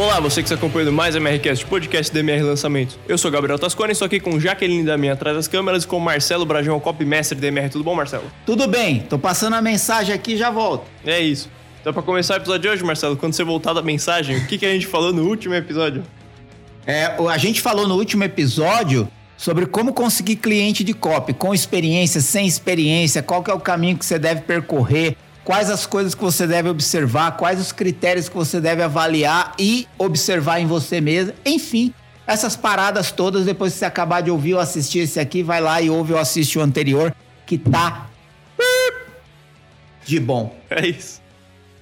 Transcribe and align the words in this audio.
Olá, 0.00 0.18
você 0.18 0.40
que 0.40 0.46
está 0.46 0.54
acompanhando 0.54 0.92
mais 0.94 1.14
MRCast, 1.14 1.66
podcast 1.66 2.10
do 2.10 2.18
MR 2.20 2.42
Lançamento. 2.42 2.98
Eu 3.06 3.18
sou 3.18 3.30
Gabriel 3.30 3.58
Tascone, 3.58 3.92
estou 3.92 4.06
aqui 4.06 4.18
com 4.18 4.40
Jaqueline 4.40 4.82
da 4.82 4.96
minha 4.96 5.12
atrás 5.12 5.36
das 5.36 5.46
câmeras 5.46 5.84
e 5.84 5.86
com 5.86 6.00
Marcelo 6.00 6.46
Brajão, 6.46 6.80
copy 6.80 7.04
mestre 7.04 7.38
do 7.38 7.44
MR. 7.44 7.68
Tudo 7.68 7.84
bom, 7.84 7.94
Marcelo? 7.94 8.24
Tudo 8.46 8.66
bem, 8.66 9.00
tô 9.00 9.18
passando 9.18 9.56
a 9.56 9.60
mensagem 9.60 10.14
aqui 10.14 10.32
e 10.32 10.36
já 10.38 10.50
volto. 10.50 10.86
É 11.04 11.20
isso. 11.20 11.50
Então, 11.82 11.92
para 11.92 12.00
começar 12.00 12.32
o 12.32 12.36
episódio 12.38 12.62
de 12.62 12.68
hoje, 12.70 12.82
Marcelo, 12.82 13.14
quando 13.14 13.34
você 13.34 13.44
voltar 13.44 13.74
da 13.74 13.82
mensagem, 13.82 14.38
o 14.38 14.46
que, 14.46 14.56
que 14.56 14.64
a 14.64 14.72
gente 14.72 14.86
falou 14.86 15.12
no 15.12 15.28
último 15.28 15.54
episódio? 15.54 16.02
É, 16.86 17.14
a 17.28 17.36
gente 17.36 17.60
falou 17.60 17.86
no 17.86 17.96
último 17.96 18.24
episódio 18.24 19.06
sobre 19.36 19.66
como 19.66 19.92
conseguir 19.92 20.36
cliente 20.36 20.82
de 20.82 20.94
copy, 20.94 21.34
com 21.34 21.52
experiência, 21.52 22.22
sem 22.22 22.46
experiência, 22.46 23.22
qual 23.22 23.42
que 23.42 23.50
é 23.50 23.54
o 23.54 23.60
caminho 23.60 23.98
que 23.98 24.06
você 24.06 24.18
deve 24.18 24.40
percorrer, 24.40 25.14
quais 25.50 25.68
as 25.68 25.84
coisas 25.84 26.14
que 26.14 26.22
você 26.22 26.46
deve 26.46 26.68
observar, 26.68 27.36
quais 27.36 27.60
os 27.60 27.72
critérios 27.72 28.28
que 28.28 28.36
você 28.36 28.60
deve 28.60 28.84
avaliar 28.84 29.52
e 29.58 29.84
observar 29.98 30.60
em 30.60 30.66
você 30.66 31.00
mesmo. 31.00 31.32
Enfim, 31.44 31.92
essas 32.24 32.54
paradas 32.54 33.10
todas, 33.10 33.46
depois 33.46 33.72
que 33.72 33.80
você 33.80 33.84
acabar 33.84 34.20
de 34.20 34.30
ouvir 34.30 34.54
ou 34.54 34.60
assistir 34.60 35.00
esse 35.00 35.18
aqui, 35.18 35.42
vai 35.42 35.60
lá 35.60 35.82
e 35.82 35.90
ouve 35.90 36.12
ou 36.12 36.20
assiste 36.20 36.56
o 36.56 36.62
anterior, 36.62 37.12
que 37.46 37.58
tá 37.58 38.06
de 40.06 40.20
bom. 40.20 40.56
É 40.70 40.86
isso. 40.86 41.20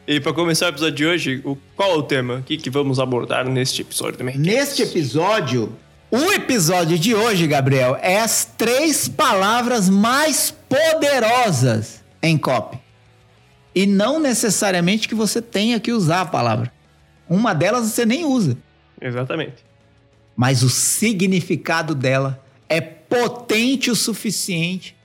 E 0.06 0.18
para 0.18 0.32
começar 0.32 0.64
o 0.64 0.68
episódio 0.70 0.94
de 0.94 1.04
hoje, 1.04 1.42
o, 1.44 1.54
qual 1.76 1.90
é 1.90 1.94
o 1.96 2.02
tema? 2.02 2.36
O 2.36 2.42
que, 2.42 2.56
que 2.56 2.70
vamos 2.70 2.98
abordar 2.98 3.46
neste 3.46 3.82
episódio 3.82 4.16
também? 4.16 4.38
Neste 4.38 4.80
episódio, 4.80 5.76
o 6.10 6.32
episódio 6.32 6.98
de 6.98 7.14
hoje, 7.14 7.46
Gabriel, 7.46 7.98
é 8.00 8.18
as 8.18 8.46
três 8.46 9.08
palavras 9.08 9.90
mais 9.90 10.54
poderosas 10.70 12.02
em 12.22 12.38
copy. 12.38 12.87
E 13.78 13.86
não 13.86 14.18
necessariamente 14.18 15.06
que 15.06 15.14
você 15.14 15.40
tenha 15.40 15.78
que 15.78 15.92
usar 15.92 16.22
a 16.22 16.26
palavra. 16.26 16.72
Uma 17.28 17.54
delas 17.54 17.86
você 17.86 18.04
nem 18.04 18.24
usa. 18.24 18.58
Exatamente. 19.00 19.64
Mas 20.34 20.64
o 20.64 20.68
significado 20.68 21.94
dela 21.94 22.42
é 22.68 22.80
potente 22.80 23.88
o 23.88 23.94
suficiente 23.94 24.96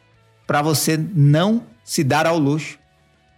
para 0.48 0.64
você 0.64 0.98
não 0.98 1.68
se 1.84 2.04
dar 2.04 2.26
ao 2.26 2.40
luxo 2.40 2.80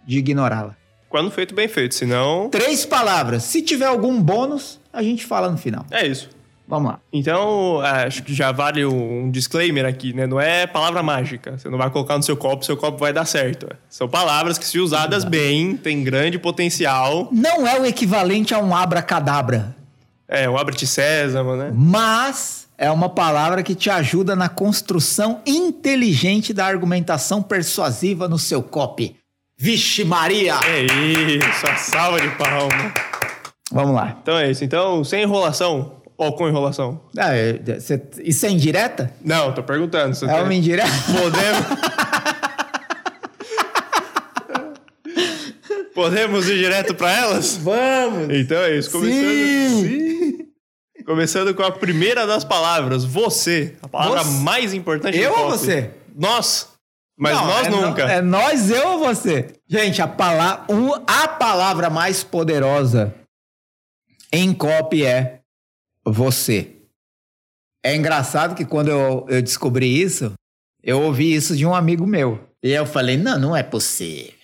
de 0.06 0.16
ignorá-la. 0.16 0.74
Quando 1.10 1.30
feito, 1.30 1.54
bem 1.54 1.68
feito, 1.68 1.94
senão. 1.94 2.48
Três 2.48 2.86
palavras. 2.86 3.42
Se 3.42 3.60
tiver 3.60 3.84
algum 3.84 4.18
bônus, 4.18 4.80
a 4.90 5.02
gente 5.02 5.26
fala 5.26 5.50
no 5.50 5.58
final. 5.58 5.84
É 5.90 6.06
isso. 6.06 6.30
Vamos 6.68 6.90
lá. 6.90 7.00
Então, 7.12 7.80
acho 7.80 8.22
que 8.24 8.34
já 8.34 8.50
vale 8.50 8.84
um 8.84 9.30
disclaimer 9.30 9.86
aqui, 9.86 10.12
né? 10.12 10.26
Não 10.26 10.40
é 10.40 10.66
palavra 10.66 11.02
mágica. 11.02 11.56
Você 11.56 11.68
não 11.68 11.78
vai 11.78 11.88
colocar 11.90 12.16
no 12.16 12.22
seu 12.22 12.36
copo, 12.36 12.64
seu 12.64 12.76
copo 12.76 12.98
vai 12.98 13.12
dar 13.12 13.24
certo. 13.24 13.68
São 13.88 14.08
palavras 14.08 14.58
que, 14.58 14.64
se 14.64 14.78
usadas 14.78 15.24
bem, 15.24 15.76
têm 15.76 16.02
grande 16.02 16.38
potencial. 16.38 17.28
Não 17.30 17.66
é 17.66 17.80
o 17.80 17.86
equivalente 17.86 18.52
a 18.52 18.58
um 18.58 18.74
abracadabra. 18.74 19.76
É, 20.28 20.50
um 20.50 20.58
abre-te 20.58 20.86
sésamo, 20.86 21.54
né? 21.54 21.70
Mas 21.72 22.66
é 22.76 22.90
uma 22.90 23.08
palavra 23.08 23.62
que 23.62 23.74
te 23.74 23.88
ajuda 23.88 24.34
na 24.34 24.48
construção 24.48 25.40
inteligente 25.46 26.52
da 26.52 26.66
argumentação 26.66 27.42
persuasiva 27.42 28.26
no 28.26 28.38
seu 28.38 28.60
copy. 28.60 29.16
Vixe 29.56 30.04
Maria! 30.04 30.56
É 30.66 30.82
isso, 30.82 31.66
a 31.66 31.76
salva 31.76 32.20
de 32.20 32.28
palma. 32.36 32.92
Vamos 33.72 33.94
lá. 33.94 34.18
Então 34.20 34.36
é 34.36 34.50
isso. 34.50 34.64
Então, 34.64 35.04
sem 35.04 35.22
enrolação 35.22 35.92
ou 36.16 36.32
com 36.34 36.48
enrolação? 36.48 37.00
Ah, 37.16 37.34
é, 37.34 37.58
cê- 37.80 38.02
isso 38.24 38.46
é 38.46 38.50
indireta? 38.50 39.12
Não, 39.24 39.52
tô 39.52 39.62
perguntando. 39.62 40.16
É 40.16 40.18
tem- 40.28 40.42
uma 40.42 40.54
indireta? 40.54 40.88
Podemos. 41.20 41.66
Podemos 45.94 46.48
ir 46.48 46.58
direto 46.58 46.94
pra 46.94 47.10
elas? 47.10 47.56
Vamos! 47.56 48.28
Então 48.34 48.58
é 48.58 48.76
isso. 48.76 48.90
Começando, 48.90 49.86
Sim! 49.86 50.38
começando 51.06 51.54
com 51.54 51.62
a 51.62 51.72
primeira 51.72 52.26
das 52.26 52.44
palavras. 52.44 53.04
Você. 53.04 53.76
A 53.82 53.88
palavra 53.88 54.22
Você. 54.22 54.42
mais 54.42 54.74
importante 54.74 55.16
Eu 55.18 55.32
ou 55.32 55.50
você? 55.50 55.90
Nós. 56.14 56.68
Mas 57.18 57.34
Não, 57.34 57.46
nós 57.46 57.66
é 57.66 57.70
no- 57.70 57.80
nunca. 57.80 58.02
é 58.02 58.20
nós, 58.20 58.70
eu 58.70 58.88
ou 58.88 58.98
você? 58.98 59.54
Gente, 59.66 60.02
a, 60.02 60.06
pala 60.08 60.66
a 61.06 61.28
palavra 61.28 61.88
mais 61.88 62.22
poderosa 62.22 63.14
em 64.30 64.52
copy 64.52 65.02
é 65.02 65.40
você. 66.06 66.76
É 67.84 67.94
engraçado 67.94 68.54
que 68.54 68.64
quando 68.64 68.88
eu, 68.88 69.26
eu 69.28 69.42
descobri 69.42 70.00
isso, 70.00 70.32
eu 70.82 71.02
ouvi 71.02 71.34
isso 71.34 71.56
de 71.56 71.66
um 71.66 71.74
amigo 71.74 72.06
meu. 72.06 72.48
E 72.62 72.72
eu 72.72 72.86
falei, 72.86 73.16
não, 73.16 73.38
não 73.38 73.56
é 73.56 73.62
possível. 73.62 74.34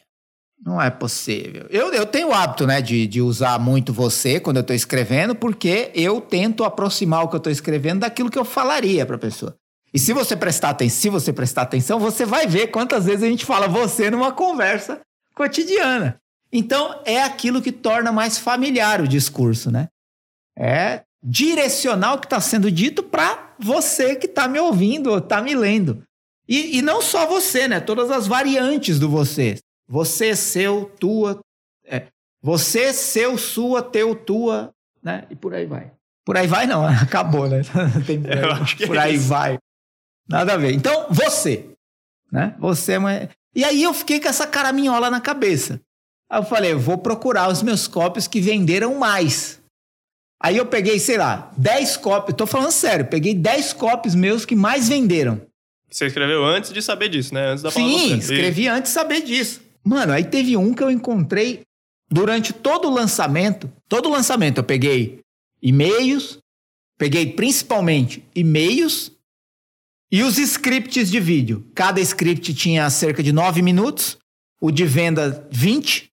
Não 0.64 0.80
é 0.80 0.90
possível. 0.90 1.66
Eu, 1.70 1.92
eu 1.92 2.06
tenho 2.06 2.28
o 2.28 2.32
hábito, 2.32 2.66
né, 2.66 2.80
de, 2.80 3.06
de 3.06 3.20
usar 3.20 3.58
muito 3.58 3.92
você 3.92 4.38
quando 4.38 4.58
eu 4.58 4.62
tô 4.62 4.72
escrevendo, 4.72 5.34
porque 5.34 5.90
eu 5.94 6.20
tento 6.20 6.62
aproximar 6.62 7.24
o 7.24 7.28
que 7.28 7.34
eu 7.34 7.40
tô 7.40 7.50
escrevendo 7.50 8.00
daquilo 8.00 8.30
que 8.30 8.38
eu 8.38 8.44
falaria 8.44 9.04
pra 9.04 9.18
pessoa. 9.18 9.56
E 9.92 9.98
se 9.98 10.12
você 10.12 10.36
prestar 10.36 10.70
atenção, 10.70 11.00
se 11.00 11.08
você 11.10 11.32
prestar 11.32 11.62
atenção, 11.62 11.98
você 11.98 12.24
vai 12.24 12.46
ver 12.46 12.68
quantas 12.68 13.06
vezes 13.06 13.24
a 13.24 13.28
gente 13.28 13.44
fala 13.44 13.66
você 13.66 14.08
numa 14.10 14.32
conversa 14.32 15.00
cotidiana. 15.34 16.18
Então, 16.52 17.00
é 17.04 17.22
aquilo 17.22 17.60
que 17.60 17.72
torna 17.72 18.12
mais 18.12 18.38
familiar 18.38 19.00
o 19.00 19.08
discurso, 19.08 19.70
né? 19.70 19.88
É 20.56 21.02
direcionar 21.22 22.14
o 22.14 22.18
que 22.18 22.26
está 22.26 22.40
sendo 22.40 22.70
dito 22.70 23.02
para 23.02 23.54
você 23.58 24.16
que 24.16 24.26
está 24.26 24.48
me 24.48 24.58
ouvindo 24.58 25.10
ou 25.10 25.18
está 25.18 25.40
me 25.40 25.54
lendo. 25.54 26.02
E, 26.48 26.78
e 26.78 26.82
não 26.82 27.00
só 27.00 27.26
você, 27.26 27.68
né? 27.68 27.80
Todas 27.80 28.10
as 28.10 28.26
variantes 28.26 28.98
do 28.98 29.08
você. 29.08 29.58
Você, 29.88 30.34
seu, 30.34 30.86
tua. 30.98 31.40
é, 31.86 32.06
você, 32.42 32.92
seu, 32.92 33.38
sua, 33.38 33.82
teu, 33.82 34.14
tua, 34.14 34.74
né? 35.02 35.26
E 35.30 35.36
por 35.36 35.54
aí 35.54 35.66
vai. 35.66 35.92
Por 36.24 36.36
aí 36.36 36.46
vai 36.46 36.66
não, 36.66 36.84
acabou, 36.86 37.48
né? 37.48 37.62
Tem 38.06 38.20
por 38.20 38.32
aí, 38.32 38.42
Eu 38.42 38.50
acho 38.52 38.76
que 38.76 38.84
é 38.84 38.86
por 38.86 38.98
aí 38.98 39.16
vai. 39.16 39.58
Nada 40.28 40.54
a 40.54 40.56
ver. 40.56 40.72
Então, 40.72 41.06
você, 41.10 41.70
né? 42.30 42.54
Você 42.58 42.92
é 42.92 42.98
uma... 42.98 43.28
E 43.54 43.64
aí 43.64 43.82
eu 43.82 43.92
fiquei 43.92 44.18
com 44.18 44.28
essa 44.28 44.46
caraminhola 44.46 45.10
na 45.10 45.20
cabeça. 45.20 45.80
Aí 46.30 46.40
eu 46.40 46.44
falei, 46.44 46.72
eu 46.72 46.80
vou 46.80 46.96
procurar 46.96 47.48
os 47.48 47.62
meus 47.62 47.86
cópios 47.86 48.26
que 48.26 48.40
venderam 48.40 48.98
mais. 48.98 49.61
Aí 50.42 50.56
eu 50.56 50.66
peguei, 50.66 50.98
sei 50.98 51.16
lá, 51.16 51.52
10 51.56 51.98
cópios, 51.98 52.36
tô 52.36 52.46
falando 52.46 52.72
sério, 52.72 53.06
peguei 53.06 53.32
10 53.32 53.74
cópios 53.74 54.14
meus 54.16 54.44
que 54.44 54.56
mais 54.56 54.88
venderam. 54.88 55.40
Você 55.88 56.06
escreveu 56.06 56.44
antes 56.44 56.72
de 56.72 56.82
saber 56.82 57.08
disso, 57.08 57.32
né? 57.32 57.50
Antes 57.50 57.62
da 57.62 57.70
Sim, 57.70 58.16
escrevi 58.16 58.66
antes 58.66 58.90
de 58.90 58.94
saber 58.94 59.22
disso. 59.22 59.60
Mano, 59.84 60.12
aí 60.12 60.24
teve 60.24 60.56
um 60.56 60.74
que 60.74 60.82
eu 60.82 60.90
encontrei 60.90 61.60
durante 62.10 62.52
todo 62.52 62.88
o 62.88 62.90
lançamento. 62.90 63.70
Todo 63.88 64.08
o 64.08 64.10
lançamento 64.10 64.58
eu 64.58 64.64
peguei 64.64 65.20
e-mails, 65.62 66.38
peguei 66.98 67.32
principalmente 67.32 68.24
e-mails 68.34 69.12
e 70.10 70.22
os 70.22 70.38
scripts 70.38 71.10
de 71.10 71.20
vídeo. 71.20 71.64
Cada 71.74 72.00
script 72.00 72.52
tinha 72.54 72.88
cerca 72.90 73.22
de 73.22 73.32
9 73.32 73.62
minutos, 73.62 74.18
o 74.60 74.70
de 74.70 74.84
venda 74.84 75.46
20. 75.52 76.08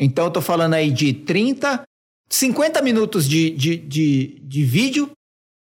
Então 0.00 0.24
eu 0.24 0.30
tô 0.30 0.40
falando 0.40 0.74
aí 0.74 0.90
de 0.90 1.12
30, 1.12 1.82
50 2.30 2.82
minutos 2.82 3.28
de, 3.28 3.50
de, 3.50 3.76
de, 3.76 4.40
de 4.42 4.64
vídeo, 4.64 5.10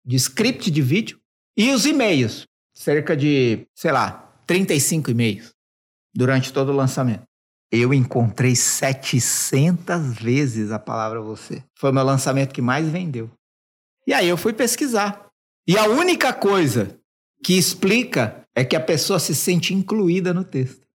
de 0.05 0.17
script 0.17 0.71
de 0.71 0.83
vídeo, 0.83 1.19
e 1.57 1.73
os 1.73 1.87
e-mails, 1.87 2.47
cerca 2.75 3.17
de, 3.17 3.67
sei 3.75 3.93
lá, 3.93 4.33
35 4.47 5.11
e-mails 5.11 5.51
durante 6.15 6.53
todo 6.53 6.71
o 6.71 6.77
lançamento. 6.77 7.23
Eu 7.73 7.95
encontrei 7.95 8.57
700 8.57 10.19
vezes 10.19 10.73
a 10.73 10.79
palavra 10.79 11.21
você. 11.21 11.63
Foi 11.79 11.91
o 11.91 11.95
meu 11.95 12.03
lançamento 12.03 12.53
que 12.53 12.61
mais 12.61 12.89
vendeu. 12.89 13.31
E 14.07 14.13
aí 14.13 14.29
eu 14.29 14.37
fui 14.37 14.53
pesquisar. 14.53 15.29
E 15.67 15.79
a 15.79 15.85
única 15.85 16.33
coisa 16.33 16.99
que 17.45 17.57
explica 17.57 18.45
é 18.55 18.65
que 18.65 18.75
a 18.75 18.81
pessoa 18.81 19.21
se 19.21 19.35
sente 19.35 19.73
incluída 19.73 20.35
no 20.35 20.43
texto. 20.43 20.87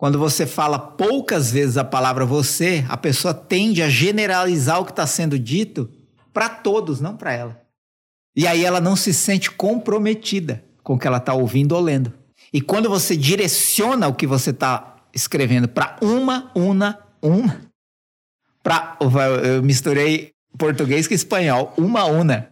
Quando 0.00 0.18
você 0.18 0.46
fala 0.46 0.78
poucas 0.78 1.52
vezes 1.52 1.76
a 1.76 1.84
palavra 1.84 2.24
você, 2.24 2.86
a 2.88 2.96
pessoa 2.96 3.34
tende 3.34 3.82
a 3.82 3.90
generalizar 3.90 4.80
o 4.80 4.84
que 4.86 4.92
está 4.92 5.06
sendo 5.06 5.38
dito 5.38 5.90
para 6.32 6.48
todos, 6.48 7.02
não 7.02 7.18
para 7.18 7.34
ela. 7.34 7.60
E 8.34 8.46
aí 8.46 8.64
ela 8.64 8.80
não 8.80 8.96
se 8.96 9.12
sente 9.12 9.50
comprometida 9.50 10.64
com 10.82 10.94
o 10.94 10.98
que 10.98 11.06
ela 11.06 11.18
está 11.18 11.34
ouvindo 11.34 11.72
ou 11.72 11.82
lendo. 11.82 12.14
E 12.50 12.62
quando 12.62 12.88
você 12.88 13.14
direciona 13.14 14.08
o 14.08 14.14
que 14.14 14.26
você 14.26 14.52
está 14.52 14.96
escrevendo 15.12 15.68
para 15.68 15.98
uma, 16.00 16.50
una, 16.54 16.98
uma, 17.20 17.60
para 18.62 18.96
eu 19.44 19.62
misturei 19.62 20.32
português 20.56 21.06
com 21.06 21.12
espanhol, 21.12 21.74
uma 21.76 22.06
una. 22.06 22.48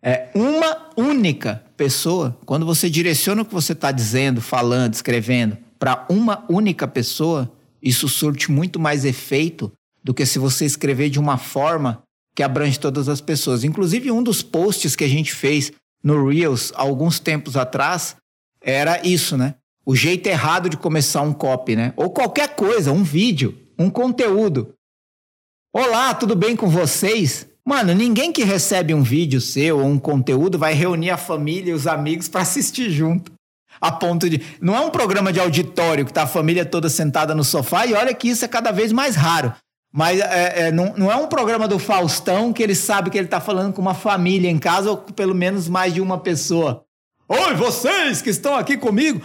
É 0.00 0.28
uma 0.32 0.90
única 0.96 1.60
pessoa. 1.76 2.38
Quando 2.46 2.64
você 2.64 2.88
direciona 2.88 3.42
o 3.42 3.44
que 3.44 3.52
você 3.52 3.72
está 3.72 3.90
dizendo, 3.90 4.40
falando, 4.40 4.94
escrevendo 4.94 5.63
para 5.84 6.06
uma 6.08 6.46
única 6.48 6.88
pessoa, 6.88 7.52
isso 7.82 8.08
surte 8.08 8.50
muito 8.50 8.80
mais 8.80 9.04
efeito 9.04 9.70
do 10.02 10.14
que 10.14 10.24
se 10.24 10.38
você 10.38 10.64
escrever 10.64 11.10
de 11.10 11.20
uma 11.20 11.36
forma 11.36 12.02
que 12.34 12.42
abrange 12.42 12.80
todas 12.80 13.06
as 13.06 13.20
pessoas. 13.20 13.64
Inclusive, 13.64 14.10
um 14.10 14.22
dos 14.22 14.40
posts 14.40 14.96
que 14.96 15.04
a 15.04 15.08
gente 15.08 15.34
fez 15.34 15.72
no 16.02 16.26
Reels 16.26 16.72
alguns 16.74 17.18
tempos 17.18 17.54
atrás 17.54 18.16
era 18.62 19.06
isso, 19.06 19.36
né? 19.36 19.56
O 19.84 19.94
jeito 19.94 20.26
errado 20.26 20.70
de 20.70 20.78
começar 20.78 21.20
um 21.20 21.34
copy, 21.34 21.76
né? 21.76 21.92
Ou 21.98 22.08
qualquer 22.08 22.56
coisa, 22.56 22.90
um 22.90 23.02
vídeo, 23.02 23.54
um 23.78 23.90
conteúdo. 23.90 24.72
Olá, 25.70 26.14
tudo 26.14 26.34
bem 26.34 26.56
com 26.56 26.70
vocês? 26.70 27.46
Mano, 27.62 27.92
ninguém 27.92 28.32
que 28.32 28.42
recebe 28.42 28.94
um 28.94 29.02
vídeo 29.02 29.38
seu 29.38 29.80
ou 29.80 29.84
um 29.84 29.98
conteúdo 29.98 30.58
vai 30.58 30.72
reunir 30.72 31.10
a 31.10 31.18
família 31.18 31.72
e 31.72 31.74
os 31.74 31.86
amigos 31.86 32.26
para 32.26 32.40
assistir 32.40 32.88
junto. 32.88 33.34
A 33.84 33.92
ponto 33.92 34.30
de. 34.30 34.40
Não 34.62 34.74
é 34.74 34.80
um 34.80 34.88
programa 34.88 35.30
de 35.30 35.38
auditório 35.38 36.06
que 36.06 36.12
tá 36.12 36.22
a 36.22 36.26
família 36.26 36.64
toda 36.64 36.88
sentada 36.88 37.34
no 37.34 37.44
sofá, 37.44 37.84
e 37.84 37.92
olha 37.92 38.14
que 38.14 38.30
isso 38.30 38.42
é 38.42 38.48
cada 38.48 38.72
vez 38.72 38.92
mais 38.92 39.14
raro. 39.14 39.52
Mas 39.92 40.20
é, 40.20 40.68
é, 40.68 40.72
não, 40.72 40.94
não 40.96 41.12
é 41.12 41.16
um 41.16 41.26
programa 41.26 41.68
do 41.68 41.78
Faustão 41.78 42.50
que 42.50 42.62
ele 42.62 42.74
sabe 42.74 43.10
que 43.10 43.18
ele 43.18 43.28
tá 43.28 43.42
falando 43.42 43.74
com 43.74 43.82
uma 43.82 43.92
família 43.92 44.48
em 44.48 44.58
casa, 44.58 44.90
ou 44.90 44.96
pelo 44.96 45.34
menos 45.34 45.68
mais 45.68 45.92
de 45.92 46.00
uma 46.00 46.16
pessoa. 46.16 46.82
Oi, 47.28 47.54
vocês 47.56 48.22
que 48.22 48.30
estão 48.30 48.56
aqui 48.56 48.78
comigo! 48.78 49.20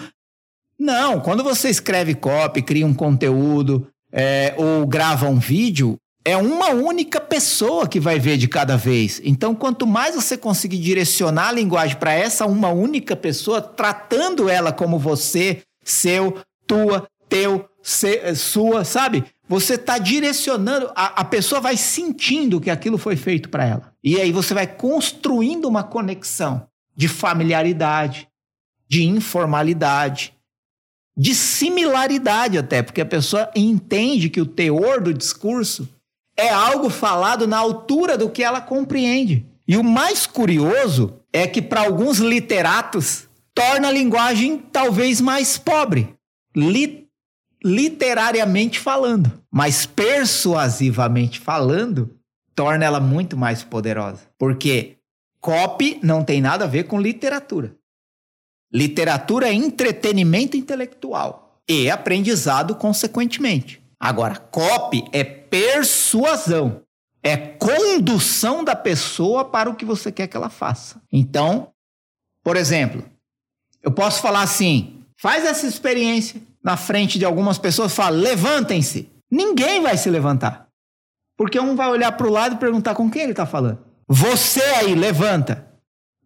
Não, 0.78 1.22
quando 1.22 1.42
você 1.42 1.70
escreve 1.70 2.14
copy, 2.14 2.62
cria 2.62 2.86
um 2.86 2.94
conteúdo 2.94 3.88
é, 4.12 4.54
ou 4.58 4.86
grava 4.86 5.30
um 5.30 5.40
vídeo, 5.40 5.98
é 6.30 6.38
uma 6.38 6.70
única 6.70 7.20
pessoa 7.20 7.88
que 7.88 8.00
vai 8.00 8.20
ver 8.20 8.38
de 8.38 8.48
cada 8.48 8.78
vez. 8.78 9.20
Então, 9.24 9.56
quanto 9.56 9.88
mais 9.88 10.14
você 10.14 10.38
conseguir 10.38 10.78
direcionar 10.78 11.48
a 11.48 11.52
linguagem 11.52 11.98
para 11.98 12.14
essa 12.14 12.46
uma 12.46 12.70
única 12.70 13.16
pessoa, 13.16 13.60
tratando 13.60 14.48
ela 14.48 14.72
como 14.72 15.00
você, 15.00 15.64
seu, 15.84 16.38
tua, 16.68 17.08
teu, 17.28 17.68
se, 17.82 18.36
sua, 18.36 18.86
sabe? 18.86 19.24
Você 19.48 19.74
está 19.74 19.98
direcionando, 19.98 20.92
a, 20.96 21.22
a 21.22 21.24
pessoa 21.24 21.60
vai 21.60 21.76
sentindo 21.76 22.62
que 22.62 22.70
aquilo 22.70 23.00
foi 23.00 23.16
feito 23.16 23.50
para 23.50 23.66
ela. 23.66 23.94
E 24.04 24.22
aí 24.22 24.32
você 24.32 24.54
vai 24.54 24.68
construindo 24.68 25.66
uma 25.66 25.82
conexão 25.82 26.68
de 26.96 27.08
familiaridade, 27.08 28.28
de 28.88 29.04
informalidade, 29.04 30.34
de 31.18 31.34
similaridade 31.34 32.58
até, 32.58 32.84
porque 32.84 33.02
a 33.02 33.06
pessoa 33.06 33.50
entende 33.56 34.30
que 34.30 34.40
o 34.40 34.46
teor 34.46 35.02
do 35.02 35.12
discurso 35.12 35.90
é 36.40 36.50
algo 36.50 36.90
falado 36.90 37.46
na 37.48 37.58
altura 37.58 38.18
do 38.18 38.30
que 38.30 38.44
ela 38.44 38.62
compreende. 38.62 39.46
E 39.68 39.78
o 39.78 39.84
mais 39.84 40.26
curioso 40.26 41.20
é 41.32 41.46
que 41.46 41.62
para 41.62 41.82
alguns 41.82 42.18
literatos 42.18 43.28
torna 43.54 43.90
a 43.90 43.92
linguagem 43.92 44.58
talvez 44.58 45.22
mais 45.22 45.58
pobre. 45.58 46.16
Li 46.56 47.08
literariamente 47.64 48.80
falando, 48.80 49.32
mas 49.52 49.86
persuasivamente 49.86 51.40
falando, 51.40 52.18
torna 52.56 52.86
ela 52.86 53.00
muito 53.00 53.36
mais 53.36 53.64
poderosa. 53.64 54.22
Porque 54.38 54.98
copy 55.42 56.00
não 56.02 56.24
tem 56.24 56.42
nada 56.42 56.64
a 56.64 56.68
ver 56.68 56.86
com 56.86 57.00
literatura. 57.00 57.76
Literatura 58.74 59.50
é 59.50 59.54
entretenimento 59.54 60.56
intelectual 60.56 61.62
e 61.68 61.90
aprendizado 61.90 62.76
consequentemente. 62.76 63.82
Agora, 64.00 64.38
copy 64.38 65.04
é 65.12 65.39
persuasão. 65.50 66.82
É 67.22 67.36
condução 67.36 68.64
da 68.64 68.76
pessoa 68.76 69.44
para 69.44 69.70
o 69.70 69.76
que 69.76 69.84
você 69.84 70.12
quer 70.12 70.28
que 70.28 70.38
ela 70.38 70.50
faça. 70.50 71.02
Então, 71.12 71.72
por 72.44 72.56
exemplo, 72.56 73.04
eu 73.84 73.92
posso 73.92 74.22
falar 74.22 74.42
assim: 74.42 75.04
faz 75.18 75.46
essa 75.46 75.68
experiência, 75.68 76.42
na 76.64 76.78
frente 76.78 77.20
de 77.20 77.26
algumas 77.26 77.58
pessoas 77.58 77.94
fala: 77.94 78.12
levantem-se. 78.12 79.10
Ninguém 79.30 79.82
vai 79.82 79.98
se 79.98 80.10
levantar. 80.10 80.68
Porque 81.38 81.60
um 81.60 81.76
vai 81.76 81.90
olhar 81.90 82.12
para 82.14 82.28
o 82.28 82.32
lado 82.32 82.56
e 82.56 82.58
perguntar 82.58 82.96
com 82.96 83.10
quem 83.10 83.24
ele 83.24 83.32
está 83.32 83.46
falando. 83.46 83.80
Você 84.08 84.62
aí, 84.62 84.96
levanta. 84.96 85.68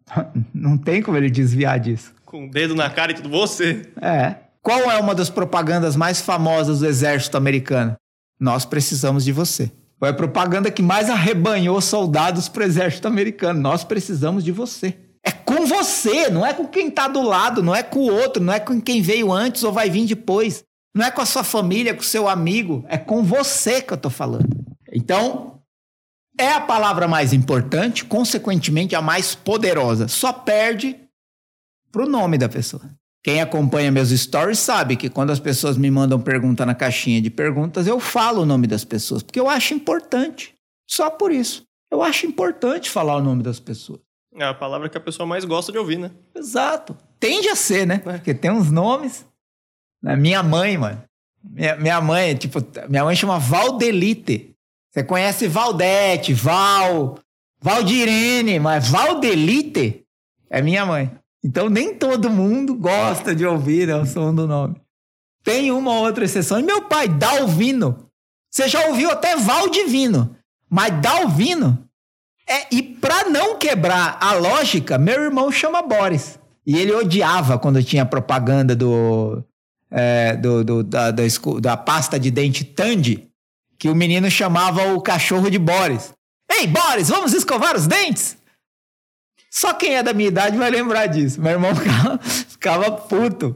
Não 0.54 0.78
tem 0.78 1.02
como 1.02 1.16
ele 1.16 1.30
desviar 1.30 1.78
disso. 1.78 2.14
Com 2.24 2.46
o 2.46 2.50
dedo 2.50 2.74
na 2.74 2.88
cara 2.88 3.12
e 3.12 3.14
tudo, 3.14 3.28
você. 3.28 3.92
É. 4.00 4.36
Qual 4.62 4.90
é 4.90 4.98
uma 4.98 5.14
das 5.14 5.28
propagandas 5.28 5.94
mais 5.94 6.20
famosas 6.20 6.80
do 6.80 6.86
exército 6.86 7.36
americano? 7.36 7.94
Nós 8.38 8.64
precisamos 8.64 9.24
de 9.24 9.32
você. 9.32 9.70
Foi 9.98 10.08
a 10.08 10.14
propaganda 10.14 10.70
que 10.70 10.82
mais 10.82 11.08
arrebanhou 11.08 11.80
soldados 11.80 12.48
para 12.48 12.62
o 12.62 12.66
exército 12.66 13.08
americano. 13.08 13.60
Nós 13.60 13.84
precisamos 13.84 14.44
de 14.44 14.52
você. 14.52 14.96
É 15.22 15.32
com 15.32 15.66
você, 15.66 16.28
não 16.28 16.44
é 16.44 16.52
com 16.52 16.66
quem 16.66 16.88
está 16.88 17.08
do 17.08 17.22
lado, 17.22 17.62
não 17.62 17.74
é 17.74 17.82
com 17.82 18.00
o 18.00 18.12
outro, 18.12 18.42
não 18.42 18.52
é 18.52 18.60
com 18.60 18.80
quem 18.80 19.00
veio 19.00 19.32
antes 19.32 19.62
ou 19.62 19.72
vai 19.72 19.88
vir 19.88 20.06
depois. 20.06 20.62
Não 20.94 21.04
é 21.04 21.10
com 21.10 21.22
a 21.22 21.26
sua 21.26 21.42
família, 21.42 21.94
com 21.94 22.02
o 22.02 22.04
seu 22.04 22.28
amigo, 22.28 22.84
é 22.88 22.98
com 22.98 23.24
você 23.24 23.80
que 23.80 23.92
eu 23.92 23.96
estou 23.96 24.10
falando. 24.10 24.48
Então, 24.92 25.60
é 26.38 26.52
a 26.52 26.60
palavra 26.60 27.08
mais 27.08 27.32
importante, 27.32 28.04
consequentemente 28.04 28.94
a 28.94 29.02
mais 29.02 29.34
poderosa. 29.34 30.06
Só 30.06 30.32
perde 30.32 30.96
pro 31.90 32.08
nome 32.08 32.38
da 32.38 32.48
pessoa. 32.48 32.82
Quem 33.24 33.40
acompanha 33.40 33.90
meus 33.90 34.10
stories 34.10 34.58
sabe 34.58 34.96
que 34.96 35.08
quando 35.08 35.30
as 35.30 35.40
pessoas 35.40 35.78
me 35.78 35.90
mandam 35.90 36.20
pergunta 36.20 36.66
na 36.66 36.74
caixinha 36.74 37.22
de 37.22 37.30
perguntas, 37.30 37.86
eu 37.86 37.98
falo 37.98 38.42
o 38.42 38.46
nome 38.46 38.66
das 38.66 38.84
pessoas, 38.84 39.22
porque 39.22 39.40
eu 39.40 39.48
acho 39.48 39.72
importante. 39.72 40.54
Só 40.86 41.08
por 41.08 41.32
isso. 41.32 41.64
Eu 41.90 42.02
acho 42.02 42.26
importante 42.26 42.90
falar 42.90 43.16
o 43.16 43.22
nome 43.22 43.42
das 43.42 43.58
pessoas. 43.58 44.00
É 44.36 44.44
a 44.44 44.52
palavra 44.52 44.90
que 44.90 44.98
a 44.98 45.00
pessoa 45.00 45.26
mais 45.26 45.46
gosta 45.46 45.72
de 45.72 45.78
ouvir, 45.78 45.98
né? 45.98 46.10
Exato. 46.34 46.94
Tende 47.18 47.48
a 47.48 47.56
ser, 47.56 47.86
né? 47.86 48.02
É. 48.04 48.12
Porque 48.18 48.34
tem 48.34 48.50
uns 48.50 48.70
nomes. 48.70 49.24
Né? 50.02 50.14
Minha 50.16 50.42
mãe, 50.42 50.76
mano. 50.76 51.02
Minha, 51.42 51.76
minha 51.76 52.00
mãe, 52.02 52.34
tipo, 52.34 52.58
minha 52.90 53.04
mãe 53.04 53.16
chama 53.16 53.38
Valdelite. 53.38 54.54
Você 54.90 55.02
conhece 55.02 55.48
Valdete, 55.48 56.34
Val, 56.34 57.18
Valdirene, 57.58 58.58
mas 58.58 58.88
Valdelite 58.88 60.04
é 60.50 60.60
minha 60.60 60.84
mãe. 60.84 61.10
Então 61.44 61.68
nem 61.68 61.94
todo 61.94 62.30
mundo 62.30 62.74
gosta 62.74 63.34
de 63.34 63.44
ouvir 63.44 63.86
né, 63.86 63.96
o 63.96 64.06
som 64.06 64.34
do 64.34 64.46
nome. 64.46 64.80
Tem 65.44 65.70
uma 65.70 65.92
ou 65.92 66.06
outra 66.06 66.24
exceção. 66.24 66.58
E 66.58 66.62
meu 66.62 66.82
pai, 66.82 67.06
Dalvino. 67.06 68.08
Você 68.50 68.66
já 68.66 68.86
ouviu 68.86 69.10
até 69.10 69.36
Valdivino. 69.36 70.34
Mas 70.70 71.00
Dalvino 71.02 71.84
é, 72.48 72.66
e 72.70 72.82
para 72.82 73.28
não 73.30 73.56
quebrar 73.58 74.18
a 74.20 74.34
lógica, 74.34 74.98
meu 74.98 75.22
irmão 75.22 75.50
chama 75.50 75.82
Boris. 75.82 76.38
E 76.66 76.78
ele 76.78 76.92
odiava 76.92 77.58
quando 77.58 77.82
tinha 77.82 78.04
propaganda 78.04 78.74
do, 78.76 79.42
é, 79.90 80.36
do, 80.36 80.64
do 80.64 80.82
da, 80.82 81.10
da, 81.10 81.22
da, 81.60 81.76
pasta 81.76 82.18
de 82.18 82.30
dente 82.30 82.64
Tandy, 82.64 83.28
que 83.78 83.88
o 83.88 83.94
menino 83.94 84.30
chamava 84.30 84.94
o 84.94 85.00
cachorro 85.00 85.50
de 85.50 85.58
Boris. 85.58 86.12
Ei, 86.50 86.66
Boris, 86.66 87.08
vamos 87.08 87.32
escovar 87.32 87.76
os 87.76 87.86
dentes? 87.86 88.36
Só 89.54 89.72
quem 89.72 89.94
é 89.94 90.02
da 90.02 90.12
minha 90.12 90.26
idade 90.26 90.58
vai 90.58 90.68
lembrar 90.68 91.06
disso. 91.06 91.40
Meu 91.40 91.52
irmão 91.52 91.72
ficava, 91.76 92.18
ficava 92.18 92.90
puto. 92.90 93.54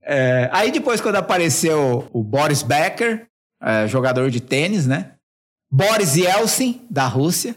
É, 0.00 0.48
aí 0.52 0.70
depois, 0.70 1.00
quando 1.00 1.16
apareceu 1.16 2.08
o 2.12 2.22
Boris 2.22 2.62
Becker, 2.62 3.26
é, 3.60 3.88
jogador 3.88 4.30
de 4.30 4.40
tênis, 4.40 4.86
né? 4.86 5.14
Boris 5.68 6.14
Yeltsin, 6.14 6.86
da 6.88 7.08
Rússia. 7.08 7.56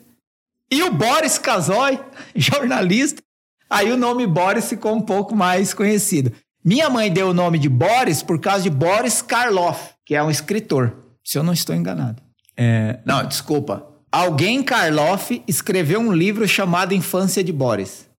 E 0.71 0.81
o 0.81 0.91
Boris 0.91 1.37
Kazoy, 1.37 1.99
jornalista, 2.35 3.21
aí 3.69 3.91
o 3.91 3.97
nome 3.97 4.25
Boris 4.25 4.67
ficou 4.67 4.95
um 4.95 5.01
pouco 5.01 5.35
mais 5.35 5.71
conhecido. 5.71 6.33
Minha 6.65 6.89
mãe 6.89 7.13
deu 7.13 7.29
o 7.29 7.33
nome 7.33 7.59
de 7.59 7.69
Boris 7.69 8.23
por 8.23 8.39
causa 8.39 8.63
de 8.63 8.71
Boris 8.71 9.21
Karloff, 9.21 9.93
que 10.03 10.15
é 10.15 10.23
um 10.23 10.31
escritor, 10.31 10.97
se 11.23 11.37
eu 11.37 11.43
não 11.43 11.53
estou 11.53 11.75
enganado. 11.75 12.23
É, 12.57 12.99
não, 13.05 13.23
desculpa. 13.23 13.88
Alguém 14.11 14.63
Karloff 14.63 15.43
escreveu 15.47 15.99
um 15.99 16.11
livro 16.11 16.47
chamado 16.47 16.93
Infância 16.93 17.43
de 17.43 17.53
Boris. 17.53 18.09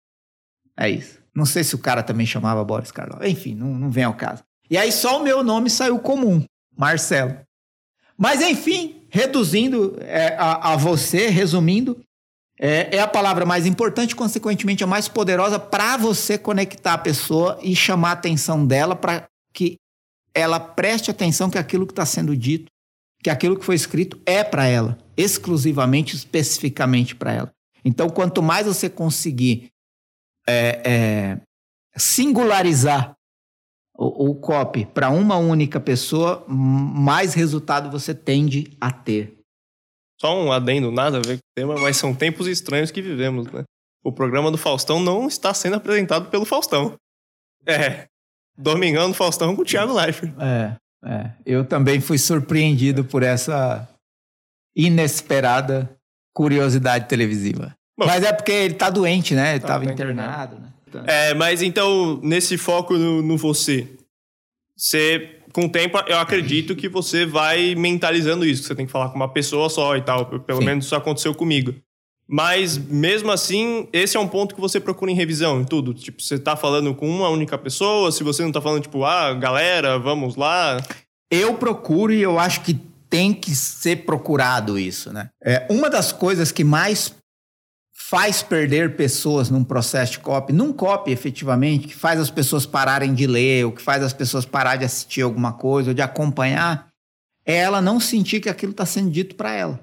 É 0.77 0.89
isso. 0.89 1.19
Não 1.35 1.45
sei 1.45 1.65
se 1.65 1.75
o 1.75 1.79
cara 1.79 2.03
também 2.03 2.27
chamava 2.27 2.65
Boris 2.65 2.93
Karloff. 2.93 3.29
Enfim, 3.29 3.55
não, 3.55 3.69
não 3.69 3.91
vem 3.91 4.05
ao 4.05 4.15
caso. 4.15 4.43
E 4.71 4.79
aí 4.79 4.93
só 4.93 5.21
o 5.21 5.25
meu 5.25 5.43
nome 5.43 5.69
saiu 5.69 5.99
comum, 5.99 6.45
Marcelo. 6.77 7.37
Mas 8.17 8.41
enfim, 8.41 9.03
reduzindo 9.09 9.97
é, 10.01 10.37
a, 10.39 10.73
a 10.73 10.77
você, 10.77 11.29
resumindo, 11.29 12.01
é, 12.59 12.97
é 12.97 13.01
a 13.01 13.09
palavra 13.09 13.47
mais 13.47 13.67
importante, 13.67 14.15
consequentemente 14.15 14.85
a 14.85 14.87
mais 14.87 15.09
poderosa 15.09 15.59
para 15.59 15.97
você 15.97 16.37
conectar 16.37 16.93
a 16.93 16.99
pessoa 16.99 17.59
e 17.63 17.75
chamar 17.75 18.11
a 18.11 18.13
atenção 18.13 18.67
dela 18.67 18.95
para 18.95 19.27
que 19.53 19.77
ela 20.35 20.61
preste 20.61 21.11
atenção 21.11 21.51
que 21.51 21.59
aquilo 21.59 21.87
que 21.87 21.93
está 21.93 22.05
sendo 22.05 22.37
dito, 22.37 22.71
que 23.23 23.31
aquilo 23.31 23.59
que 23.59 23.65
foi 23.65 23.75
escrito 23.75 24.21
é 24.27 24.45
para 24.45 24.67
ela, 24.67 24.99
exclusivamente, 25.21 26.17
especificamente 26.17 27.15
para 27.15 27.33
ela. 27.33 27.53
Então, 27.85 28.09
quanto 28.09 28.43
mais 28.43 28.67
você 28.67 28.89
conseguir 28.89 29.71
é, 30.47 30.83
é, 30.85 31.41
singularizar 31.97 33.15
o, 33.97 34.31
o 34.31 34.35
copy 34.35 34.87
para 34.87 35.11
uma 35.11 35.37
única 35.37 35.79
pessoa, 35.79 36.45
mais 36.49 37.35
resultado 37.35 37.91
você 37.91 38.15
tende 38.15 38.77
a 38.81 38.91
ter. 38.91 39.39
Só 40.21 40.39
um 40.39 40.53
adendo, 40.53 40.91
nada 40.91 41.19
a 41.19 41.21
ver 41.21 41.39
com 41.39 41.39
o 41.39 41.55
tema, 41.57 41.75
mas 41.81 41.97
são 41.97 42.15
tempos 42.15 42.47
estranhos 42.47 42.91
que 42.91 43.01
vivemos, 43.01 43.47
né? 43.51 43.65
O 44.03 44.13
programa 44.13 44.51
do 44.51 44.59
Faustão 44.59 45.01
não 45.01 45.29
está 45.29 45.53
sendo 45.53 45.77
apresentado 45.77 46.31
pelo 46.31 46.45
Faustão. 46.45 46.95
É. 47.67 48.07
Domingão 48.57 49.09
do 49.09 49.15
Faustão 49.15 49.55
com 49.55 49.63
o 49.63 49.65
Thiago 49.65 49.93
Leifert. 49.93 50.33
É, 50.39 50.77
é. 51.05 51.33
Eu 51.45 51.65
também 51.65 52.01
fui 52.01 52.19
surpreendido 52.19 53.05
por 53.05 53.23
essa 53.23 53.89
inesperada 54.75 55.91
curiosidade 56.33 57.09
televisiva. 57.09 57.75
Bom, 57.99 58.07
mas 58.07 58.23
é 58.23 58.33
porque 58.33 58.53
ele 58.53 58.75
tá 58.75 58.89
doente, 58.89 59.35
né? 59.35 59.51
Ele 59.51 59.61
tá 59.61 59.67
estava 59.67 59.85
internado, 59.85 60.57
né? 60.57 60.69
Então... 60.89 61.05
É, 61.07 61.35
mas 61.35 61.63
então, 61.63 62.19
nesse 62.23 62.57
foco 62.57 62.95
no, 62.95 63.23
no 63.23 63.37
você, 63.37 63.87
você, 64.77 65.39
com 65.53 65.67
o 65.67 65.69
tempo, 65.69 65.99
eu 66.07 66.19
acredito 66.19 66.75
que 66.75 66.89
você 66.89 67.27
vai 67.27 67.75
mentalizando 67.75 68.45
isso, 68.45 68.63
que 68.63 68.69
você 68.69 68.75
tem 68.75 68.87
que 68.87 68.93
falar 68.93 69.11
com 69.11 69.17
uma 69.17 69.29
pessoa 69.29 69.69
só 69.69 69.97
e 69.97 70.03
tal. 70.03 70.27
Pelo 70.27 70.61
Sim. 70.61 70.65
menos 70.65 70.87
isso 70.87 70.97
aconteceu 70.97 71.35
comigo. 71.35 71.75
Mas, 72.27 72.79
mesmo 72.79 73.31
assim, 73.33 73.89
esse 73.93 74.17
é 74.17 74.21
um 74.21 74.29
ponto 74.29 74.55
que 74.55 74.61
você 74.61 74.79
procura 74.79 75.11
em 75.11 75.17
revisão, 75.17 75.61
em 75.61 75.65
tudo. 75.65 75.93
Tipo, 75.93 76.23
você 76.23 76.39
tá 76.39 76.57
falando 76.57 76.95
com 76.95 77.09
uma 77.09 77.29
única 77.29 77.59
pessoa, 77.59 78.13
se 78.13 78.23
você 78.23 78.43
não 78.43 78.53
tá 78.53 78.61
falando, 78.61 78.83
tipo, 78.83 79.05
ah, 79.05 79.35
galera, 79.35 79.99
vamos 79.99 80.37
lá. 80.37 80.81
Eu 81.31 81.55
procuro 81.55 82.13
e 82.13 82.23
eu 82.23 82.39
acho 82.39 82.61
que 82.61 82.79
tem 83.11 83.35
que 83.35 83.55
ser 83.55 84.05
procurado 84.07 84.79
isso, 84.79 85.13
né? 85.13 85.29
É, 85.43 85.67
uma 85.69 85.91
das 85.91 86.13
coisas 86.13 86.53
que 86.53 86.65
mais 86.65 87.13
faz 87.93 88.43
perder 88.43 88.97
pessoas 88.97 89.51
num 89.51 89.63
processo 89.63 90.13
de 90.13 90.19
copy, 90.21 90.53
num 90.53 90.73
copy 90.73 91.11
efetivamente, 91.11 91.89
que 91.89 91.95
faz 91.95 92.19
as 92.19 92.31
pessoas 92.31 92.65
pararem 92.65 93.13
de 93.13 93.27
ler, 93.27 93.67
ou 93.67 93.73
que 93.73 93.83
faz 93.83 94.03
as 94.03 94.13
pessoas 94.13 94.45
parar 94.45 94.77
de 94.77 94.85
assistir 94.85 95.23
alguma 95.23 95.53
coisa, 95.53 95.91
ou 95.91 95.95
de 95.95 96.03
acompanhar, 96.03 96.89
é 97.45 97.57
ela 97.57 97.81
não 97.81 98.01
sentir 98.01 98.41
que 98.41 98.49
aquilo 98.49 98.73
está 98.73 98.87
sendo 98.87 99.11
dito 99.11 99.35
para 99.35 99.53
ela. 99.53 99.81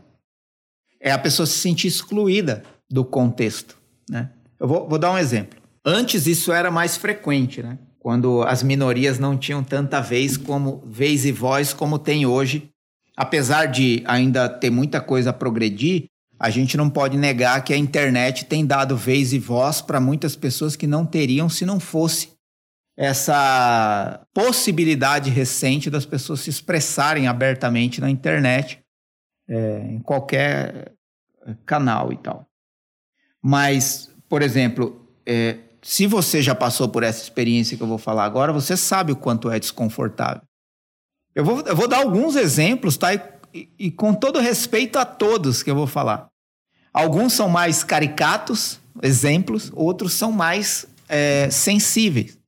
É 0.99 1.11
a 1.11 1.19
pessoa 1.19 1.45
se 1.45 1.57
sentir 1.59 1.87
excluída 1.87 2.63
do 2.89 3.05
contexto, 3.05 3.77
né? 4.09 4.31
Eu 4.59 4.67
vou, 4.67 4.87
vou 4.87 4.97
dar 4.97 5.11
um 5.11 5.17
exemplo. 5.17 5.59
Antes 5.85 6.27
isso 6.27 6.51
era 6.51 6.71
mais 6.71 6.97
frequente, 6.97 7.61
né? 7.61 7.77
Quando 7.99 8.41
as 8.43 8.63
minorias 8.63 9.19
não 9.19 9.37
tinham 9.37 9.63
tanta 9.63 10.01
vez 10.01 10.37
como 10.37 10.83
vez 10.87 11.25
e 11.25 11.31
voz 11.31 11.73
como 11.73 11.99
tem 11.99 12.25
hoje. 12.25 12.69
Apesar 13.17 13.65
de 13.65 14.03
ainda 14.05 14.47
ter 14.47 14.69
muita 14.69 15.01
coisa 15.01 15.31
a 15.31 15.33
progredir, 15.33 16.05
a 16.39 16.51
gente 16.51 16.77
não 16.77 16.87
pode 16.87 17.17
negar 17.17 17.63
que 17.63 17.73
a 17.73 17.77
internet 17.77 18.45
tem 18.45 18.63
dado 18.63 18.95
vez 18.95 19.33
e 19.33 19.39
voz 19.39 19.81
para 19.81 19.99
muitas 19.99 20.35
pessoas 20.35 20.75
que 20.75 20.85
não 20.85 21.03
teriam 21.03 21.49
se 21.49 21.65
não 21.65 21.79
fosse 21.79 22.37
essa 22.95 24.21
possibilidade 24.33 25.29
recente 25.31 25.89
das 25.89 26.05
pessoas 26.05 26.41
se 26.41 26.49
expressarem 26.49 27.27
abertamente 27.27 27.99
na 27.99 28.09
internet, 28.09 28.79
é, 29.47 29.79
em 29.89 29.99
qualquer 29.99 30.93
canal 31.65 32.13
e 32.13 32.17
tal. 32.17 32.47
Mas, 33.41 34.13
por 34.29 34.41
exemplo, 34.41 35.07
é, 35.25 35.57
se 35.81 36.05
você 36.05 36.41
já 36.41 36.53
passou 36.53 36.89
por 36.89 37.03
essa 37.03 37.23
experiência 37.23 37.77
que 37.77 37.83
eu 37.83 37.87
vou 37.87 37.97
falar 37.97 38.25
agora, 38.25 38.51
você 38.51 38.75
sabe 38.75 39.11
o 39.11 39.15
quanto 39.15 39.49
é 39.49 39.59
desconfortável. 39.59 40.41
Eu 41.37 41.45
vou, 41.45 41.61
eu 41.61 41.75
vou 41.75 41.87
dar 41.87 41.97
alguns 41.97 42.35
exemplos, 42.35 42.97
tá? 42.97 43.13
E, 43.13 43.21
e, 43.53 43.69
e 43.77 43.91
com 43.91 44.11
todo 44.11 44.39
respeito 44.39 44.97
a 44.97 45.05
todos 45.05 45.61
que 45.61 45.69
eu 45.69 45.75
vou 45.75 45.85
falar. 45.85 46.25
Alguns 46.91 47.33
são 47.33 47.47
mais 47.47 47.83
caricatos, 47.83 48.79
exemplos, 49.03 49.71
outros 49.75 50.13
são 50.13 50.31
mais 50.31 50.87
é, 51.07 51.47
sensíveis. 51.51 52.39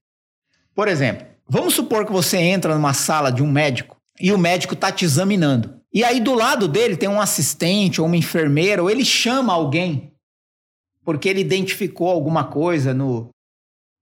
Por 0.74 0.88
exemplo, 0.88 1.28
vamos 1.48 1.76
supor 1.76 2.04
que 2.04 2.12
você 2.12 2.38
entra 2.38 2.74
numa 2.74 2.96
sala 2.96 3.32
de 3.32 3.44
um 3.44 3.52
médico 3.52 3.96
e 4.20 4.34
o 4.34 4.40
médico 4.40 4.74
está 4.74 4.92
te 4.92 5.06
examinando. 5.06 5.80
E 5.94 6.04
aí 6.04 6.20
do 6.20 6.34
lado 6.34 6.68
dele 6.68 6.98
tem 6.98 7.08
um 7.08 7.22
assistente 7.22 8.02
ou 8.02 8.08
uma 8.08 8.18
enfermeira, 8.18 8.82
ou 8.82 8.90
ele 8.90 9.06
chama 9.06 9.54
alguém 9.54 10.12
porque 11.06 11.30
ele 11.30 11.42
identificou 11.42 12.10
alguma 12.10 12.44
coisa 12.44 12.92
no, 12.92 13.30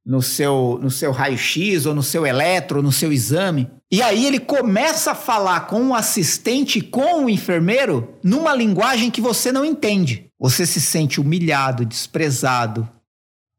no 0.08 0.22
seu, 0.22 0.80
no 0.82 0.90
seu 0.90 1.12
raio-x, 1.12 1.86
ou 1.86 1.94
no 1.94 2.02
seu 2.02 2.26
eletro, 2.26 2.82
no 2.82 2.94
seu 2.94 3.12
exame. 3.12 3.70
E 3.92 4.02
aí 4.02 4.26
ele 4.26 4.40
começa 4.40 5.12
a 5.12 5.16
falar 5.16 5.68
com 5.68 5.90
o 5.90 5.94
assistente, 5.94 6.80
com 6.80 7.26
o 7.26 7.30
enfermeiro, 7.30 8.18
numa 8.24 8.56
linguagem 8.56 9.12
que 9.12 9.20
você 9.20 9.52
não 9.52 9.66
entende. 9.66 10.32
Você 10.40 10.66
se 10.66 10.80
sente 10.80 11.20
humilhado, 11.20 11.86
desprezado, 11.86 12.90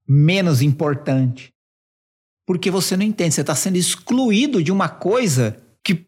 menos 0.08 0.62
importante. 0.62 1.52
Porque 2.46 2.70
você 2.70 2.96
não 2.96 3.04
entende, 3.04 3.34
você 3.34 3.42
está 3.42 3.54
sendo 3.54 3.76
excluído 3.76 4.64
de 4.64 4.72
uma 4.72 4.88
coisa 4.88 5.62
que, 5.84 6.06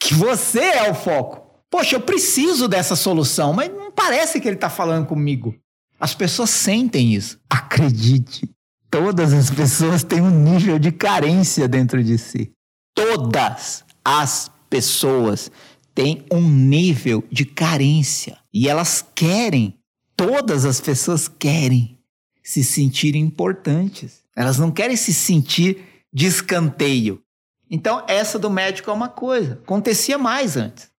que 0.00 0.14
você 0.14 0.60
é 0.60 0.88
o 0.88 0.94
foco. 0.94 1.64
Poxa, 1.68 1.96
eu 1.96 2.00
preciso 2.00 2.68
dessa 2.68 2.94
solução, 2.94 3.52
mas 3.52 3.72
não 3.72 3.90
parece 3.90 4.40
que 4.40 4.46
ele 4.46 4.54
está 4.54 4.70
falando 4.70 5.06
comigo. 5.06 5.52
As 5.98 6.14
pessoas 6.14 6.50
sentem 6.50 7.12
isso. 7.12 7.40
Acredite, 7.50 8.48
todas 8.92 9.32
as 9.32 9.50
pessoas 9.50 10.04
têm 10.04 10.20
um 10.20 10.30
nível 10.30 10.78
de 10.78 10.92
carência 10.92 11.66
dentro 11.66 12.04
de 12.04 12.18
si. 12.18 12.52
Todas 12.94 13.82
as 14.04 14.50
pessoas 14.68 15.50
têm 15.94 16.26
um 16.30 16.42
nível 16.42 17.24
de 17.32 17.46
carência. 17.46 18.36
E 18.52 18.68
elas 18.68 19.02
querem, 19.14 19.78
todas 20.14 20.66
as 20.66 20.78
pessoas 20.78 21.26
querem 21.26 21.98
se 22.42 22.62
sentirem 22.62 23.22
importantes. 23.22 24.20
Elas 24.36 24.58
não 24.58 24.70
querem 24.70 24.96
se 24.96 25.14
sentir 25.14 26.04
de 26.12 26.26
escanteio. 26.26 27.22
Então, 27.70 28.04
essa 28.06 28.38
do 28.38 28.50
médico 28.50 28.90
é 28.90 28.92
uma 28.92 29.08
coisa. 29.08 29.54
Acontecia 29.54 30.18
mais 30.18 30.58
antes. 30.58 30.90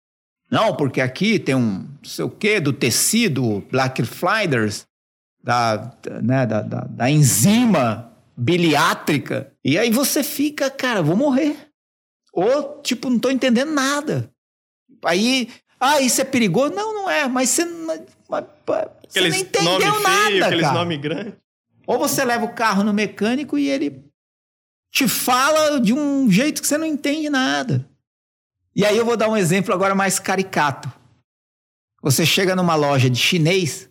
Não, 0.51 0.75
porque 0.77 1.01
aqui 1.03 1.39
tem 1.39 1.55
um 1.55 1.81
não 1.81 2.05
sei 2.05 2.25
o 2.25 2.31
quê 2.31 2.59
do 2.59 2.73
tecido, 2.73 3.63
Black 3.71 4.03
Flyders, 4.05 4.87
da, 5.43 5.93
né, 6.23 6.47
da, 6.47 6.63
da, 6.63 6.81
da 6.89 7.11
enzima 7.11 8.13
biliátrica. 8.37 9.53
E 9.65 9.79
aí 9.79 9.91
você 9.91 10.23
fica, 10.23 10.71
cara, 10.71 11.03
vou 11.03 11.17
morrer. 11.17 11.69
Ou, 12.33 12.81
tipo, 12.83 13.11
não 13.11 13.19
tô 13.19 13.31
entendendo 13.31 13.73
nada. 13.73 14.31
Aí, 15.05 15.51
ah, 15.79 16.01
isso 16.01 16.21
é 16.21 16.25
perigoso? 16.25 16.75
Não, 16.75 16.95
não 16.95 17.11
é, 17.11 17.27
mas 17.29 17.51
você, 17.51 17.65
mas, 18.29 18.45
você 19.09 19.21
não 19.21 19.37
entendeu 19.37 20.01
nada, 20.01 20.27
feio, 20.27 20.45
aqueles 20.45 20.63
cara. 20.63 20.79
nome 20.79 20.97
grande. 20.97 21.35
Ou 21.87 21.99
você 21.99 22.25
leva 22.25 22.45
o 22.45 22.55
carro 22.55 22.85
no 22.85 22.93
mecânico 22.93 23.59
e 23.59 23.69
ele 23.69 24.05
te 24.91 25.09
fala 25.09 25.81
de 25.81 25.93
um 25.93 26.31
jeito 26.31 26.63
que 26.63 26.69
você 26.69 26.79
não 26.79 26.87
entende 26.87 27.29
nada. 27.29 27.89
E 28.75 28.85
aí 28.85 28.97
eu 28.97 29.05
vou 29.05 29.17
dar 29.17 29.29
um 29.29 29.37
exemplo 29.37 29.75
agora 29.75 29.95
mais 29.95 30.19
caricato. 30.19 30.91
Você 32.01 32.25
chega 32.25 32.57
numa 32.57 32.75
loja 32.75 33.11
de 33.11 33.19
chinês 33.19 33.91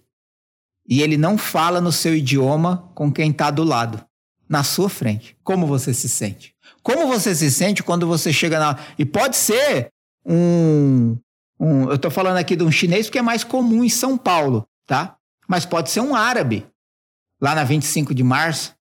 e 0.87 1.01
ele 1.01 1.17
não 1.17 1.37
fala 1.37 1.79
no 1.79 1.91
seu 1.91 2.15
idioma 2.15 2.89
com 2.95 3.11
quem 3.11 3.31
está 3.31 3.51
do 3.51 3.63
lado, 3.63 4.03
na 4.49 4.63
sua 4.63 4.89
frente. 4.89 5.37
Como 5.43 5.65
você 5.67 5.93
se 5.93 6.09
sente? 6.09 6.55
Como 6.83 7.07
você 7.07 7.35
se 7.35 7.51
sente 7.51 7.83
quando 7.83 8.07
você 8.07 8.33
chega 8.33 8.59
na. 8.59 8.79
E 8.97 9.05
pode 9.05 9.37
ser 9.37 9.89
um. 10.25 11.15
um 11.59 11.89
eu 11.89 11.95
estou 11.95 12.11
falando 12.11 12.37
aqui 12.37 12.55
de 12.55 12.63
um 12.63 12.71
chinês 12.71 13.07
porque 13.07 13.19
é 13.19 13.23
mais 13.23 13.43
comum 13.43 13.83
em 13.83 13.89
São 13.89 14.17
Paulo, 14.17 14.67
tá? 14.87 15.15
Mas 15.47 15.65
pode 15.65 15.91
ser 15.91 16.01
um 16.01 16.15
árabe, 16.15 16.65
lá 17.39 17.53
na 17.55 17.63
25 17.63 18.13
de 18.13 18.23
março. 18.23 18.73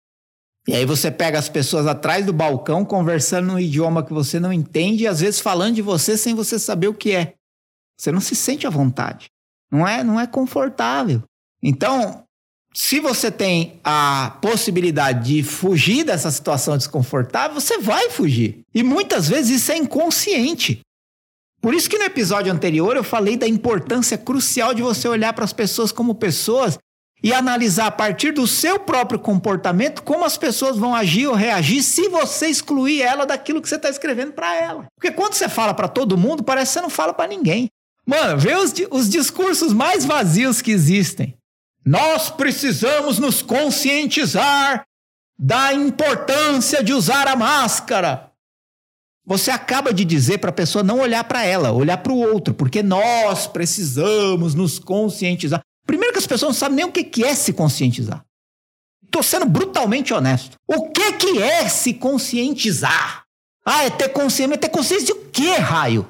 E 0.67 0.75
aí 0.75 0.85
você 0.85 1.11
pega 1.11 1.39
as 1.39 1.49
pessoas 1.49 1.87
atrás 1.87 2.27
do 2.27 2.33
balcão 2.33 2.85
conversando 2.85 3.47
num 3.47 3.59
idioma 3.59 4.05
que 4.05 4.13
você 4.13 4.39
não 4.39 4.53
entende 4.53 5.05
e 5.05 5.07
às 5.07 5.21
vezes 5.21 5.41
falando 5.41 5.77
de 5.77 5.83
você 5.83 6.17
sem 6.17 6.35
você 6.35 6.59
saber 6.59 6.89
o 6.89 6.95
que 6.95 7.13
é. 7.13 7.35
Você 7.99 8.13
não 8.13 8.21
se 8.21 8.37
sente 8.37 8.67
à 8.67 8.71
vontade. 8.71 9.31
Não 9.73 9.89
é, 9.89 10.05
não 10.05 10.21
é 10.21 10.27
confortável. 10.27 11.23
Então, 11.63 12.25
se 12.75 13.01
você 13.01 13.31
tem 13.31 13.81
a 13.83 14.37
possibilidade 14.41 15.35
de 15.35 15.43
fugir 15.43 16.05
dessa 16.05 16.31
situação 16.31 16.77
desconfortável, 16.77 17.61
você 17.61 17.79
vai 17.79 18.11
fugir. 18.11 18.61
E 18.75 18.83
muitas 18.83 19.29
vezes 19.29 19.63
isso 19.63 19.73
é 19.73 19.77
inconsciente. 19.77 20.81
Por 21.61 21.75
isso 21.75 21.91
que 21.91 21.99
no 21.99 22.05
episódio 22.05 22.53
anterior 22.53 22.97
eu 22.97 23.03
falei 23.03 23.37
da 23.37 23.49
importância 23.49 24.17
crucial 24.17 24.73
de 24.73 24.83
você 24.83 25.09
olhar 25.09 25.33
para 25.33 25.45
as 25.45 25.53
pessoas 25.53 25.91
como 25.91 26.15
pessoas 26.15 26.79
e 27.21 27.33
analisar 27.33 27.87
a 27.87 27.91
partir 27.91 28.31
do 28.31 28.47
seu 28.47 28.79
próprio 28.79 29.19
comportamento 29.19 30.05
como 30.05 30.25
as 30.25 30.37
pessoas 30.37 30.77
vão 30.77 30.95
agir 30.95 31.27
ou 31.27 31.35
reagir 31.35 31.83
se 31.83 32.09
você 32.09 32.47
excluir 32.47 33.03
ela 33.03 33.27
daquilo 33.27 33.61
que 33.61 33.69
você 33.69 33.75
está 33.75 33.91
escrevendo 33.91 34.33
para 34.33 34.55
ela. 34.55 34.87
Porque 34.95 35.11
quando 35.11 35.35
você 35.35 35.49
fala 35.49 35.75
para 35.75 35.89
todo 35.89 36.17
mundo, 36.17 36.45
parece 36.45 36.71
que 36.71 36.75
você 36.75 36.81
não 36.81 36.91
fala 36.91 37.13
para 37.13 37.27
ninguém. 37.27 37.69
Mano, 38.07 38.39
vê 38.39 38.55
os, 38.55 38.73
os 38.91 39.09
discursos 39.09 39.73
mais 39.73 40.05
vazios 40.05 40.63
que 40.63 40.71
existem. 40.71 41.35
Nós 41.85 42.31
precisamos 42.31 43.19
nos 43.19 43.43
conscientizar 43.43 44.85
da 45.39 45.73
importância 45.73 46.83
de 46.83 46.93
usar 46.93 47.29
a 47.29 47.37
máscara. 47.37 48.33
Você 49.25 49.51
acaba 49.51 49.93
de 49.93 50.05
dizer 50.05 50.39
para 50.39 50.51
a 50.51 50.55
pessoa 50.55 50.83
não 50.83 51.01
olhar 51.01 51.23
para 51.25 51.45
ela, 51.45 51.71
olhar 51.71 51.99
para 51.99 52.13
o 52.13 52.19
outro, 52.19 52.55
porque 52.55 52.83
nós 52.83 53.47
precisamos 53.47 54.55
nos 54.55 54.79
conscientizar. 54.79 55.61
Primeiro 55.87 56.13
que 56.13 56.19
as 56.19 56.27
pessoas 56.27 56.51
não 56.51 56.59
sabem 56.59 56.77
nem 56.77 56.85
o 56.87 56.93
que 56.93 57.25
é 57.25 57.35
se 57.35 57.53
conscientizar. 57.53 58.25
Estou 59.05 59.23
sendo 59.23 59.47
brutalmente 59.47 60.13
honesto. 60.13 60.57
O 60.67 60.91
que 60.91 61.13
que 61.15 61.43
é 61.43 61.69
se 61.69 61.95
conscientizar? 61.95 63.25
Ah, 63.65 63.85
é 63.85 63.91
ter 63.91 64.11
consciência. 64.11 64.49
Mas 64.49 64.59
ter 64.59 64.69
consciência 64.69 65.15
de 65.15 65.21
quê, 65.31 65.57
raio? 65.57 66.07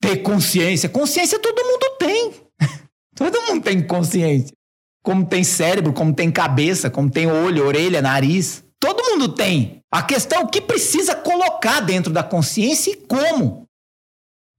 Ter 0.00 0.18
consciência. 0.18 0.88
Consciência 0.88 1.38
todo 1.38 1.64
mundo 1.64 1.96
tem. 1.98 2.34
todo 3.16 3.42
mundo 3.42 3.62
tem 3.62 3.86
consciência. 3.86 4.54
Como 5.02 5.26
tem 5.26 5.42
cérebro, 5.42 5.92
como 5.92 6.14
tem 6.14 6.30
cabeça, 6.30 6.90
como 6.90 7.10
tem 7.10 7.26
olho, 7.26 7.66
orelha, 7.66 8.02
nariz. 8.02 8.64
Todo 8.78 9.04
mundo 9.10 9.28
tem. 9.28 9.82
A 9.90 10.02
questão 10.02 10.40
é 10.40 10.44
o 10.44 10.48
que 10.48 10.60
precisa 10.60 11.14
colocar 11.14 11.80
dentro 11.80 12.12
da 12.12 12.22
consciência 12.22 12.90
e 12.90 12.96
como. 12.96 13.66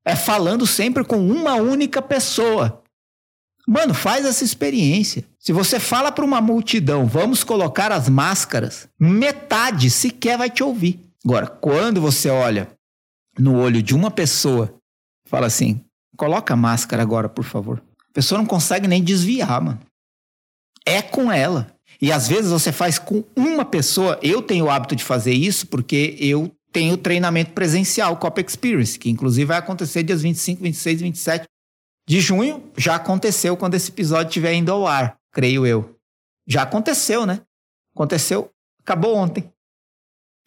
É 0.05 0.15
falando 0.15 0.65
sempre 0.65 1.03
com 1.03 1.17
uma 1.17 1.55
única 1.55 2.01
pessoa. 2.01 2.81
Mano, 3.67 3.93
faz 3.93 4.25
essa 4.25 4.43
experiência. 4.43 5.23
Se 5.39 5.53
você 5.53 5.79
fala 5.79 6.11
para 6.11 6.25
uma 6.25 6.41
multidão, 6.41 7.05
vamos 7.05 7.43
colocar 7.43 7.91
as 7.91 8.09
máscaras, 8.09 8.89
metade 8.99 9.89
sequer 9.89 10.37
vai 10.37 10.49
te 10.49 10.63
ouvir. 10.63 10.99
Agora, 11.23 11.47
quando 11.47 12.01
você 12.01 12.29
olha 12.29 12.69
no 13.37 13.57
olho 13.59 13.81
de 13.81 13.95
uma 13.95 14.09
pessoa, 14.09 14.73
fala 15.25 15.47
assim: 15.47 15.79
coloca 16.17 16.53
a 16.53 16.57
máscara 16.57 17.01
agora, 17.01 17.29
por 17.29 17.45
favor. 17.45 17.81
A 18.09 18.13
pessoa 18.13 18.39
não 18.39 18.45
consegue 18.45 18.87
nem 18.87 19.03
desviar, 19.03 19.61
mano. 19.61 19.79
É 20.85 21.01
com 21.01 21.31
ela. 21.31 21.75
E 22.01 22.11
às 22.11 22.27
vezes 22.27 22.51
você 22.51 22.71
faz 22.71 22.97
com 22.97 23.23
uma 23.35 23.63
pessoa. 23.63 24.19
Eu 24.23 24.41
tenho 24.41 24.65
o 24.65 24.69
hábito 24.69 24.95
de 24.95 25.03
fazer 25.03 25.33
isso 25.33 25.67
porque 25.67 26.17
eu 26.19 26.51
tenho 26.71 26.97
treinamento 26.97 27.51
presencial, 27.51 28.17
Cop 28.17 28.41
Experience, 28.41 28.97
que 28.97 29.09
inclusive 29.09 29.45
vai 29.45 29.57
acontecer 29.57 30.03
dias 30.03 30.21
25, 30.21 30.63
26 30.63 30.99
e 30.99 31.03
27 31.03 31.45
de 32.07 32.19
junho. 32.19 32.71
Já 32.77 32.95
aconteceu 32.95 33.55
quando 33.55 33.75
esse 33.75 33.91
episódio 33.91 34.29
estiver 34.29 34.53
indo 34.53 34.71
ao 34.71 34.87
ar, 34.87 35.17
creio 35.31 35.65
eu. 35.65 35.95
Já 36.47 36.63
aconteceu, 36.63 37.25
né? 37.25 37.41
Aconteceu, 37.93 38.51
acabou 38.79 39.15
ontem. 39.15 39.51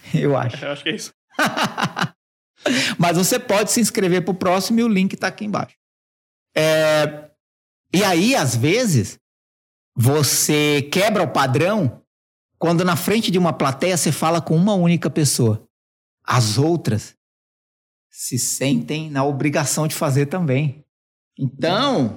Eu 0.13 0.37
acho. 0.37 0.63
Eu 0.63 0.73
acho 0.73 0.83
que 0.83 0.89
é 0.91 0.95
isso. 0.95 1.13
Mas 2.99 3.17
você 3.17 3.39
pode 3.39 3.71
se 3.71 3.81
inscrever 3.81 4.23
para 4.23 4.33
o 4.33 4.37
próximo 4.37 4.81
e 4.81 4.83
o 4.83 4.89
link 4.89 5.13
está 5.13 5.29
aqui 5.29 5.45
embaixo. 5.45 5.77
É, 6.57 7.31
e 7.93 8.03
aí, 8.03 8.35
às 8.35 8.57
vezes, 8.57 9.19
você 9.97 10.83
quebra 10.91 11.23
o 11.23 11.31
padrão 11.31 12.03
quando 12.59 12.85
na 12.85 12.97
frente 12.97 13.31
de 13.31 13.39
uma 13.39 13.53
plateia 13.53 13.97
você 13.97 14.11
fala 14.11 14.41
com 14.41 14.57
uma 14.57 14.75
única 14.75 15.11
pessoa. 15.11 15.63
As 16.25 16.59
outras 16.59 17.15
se 18.11 18.39
sentem 18.39 19.11
na 19.11 19.25
obrigação 19.25 19.87
de 19.87 19.95
fazer 19.95 20.27
também. 20.27 20.85
Então, 21.39 22.15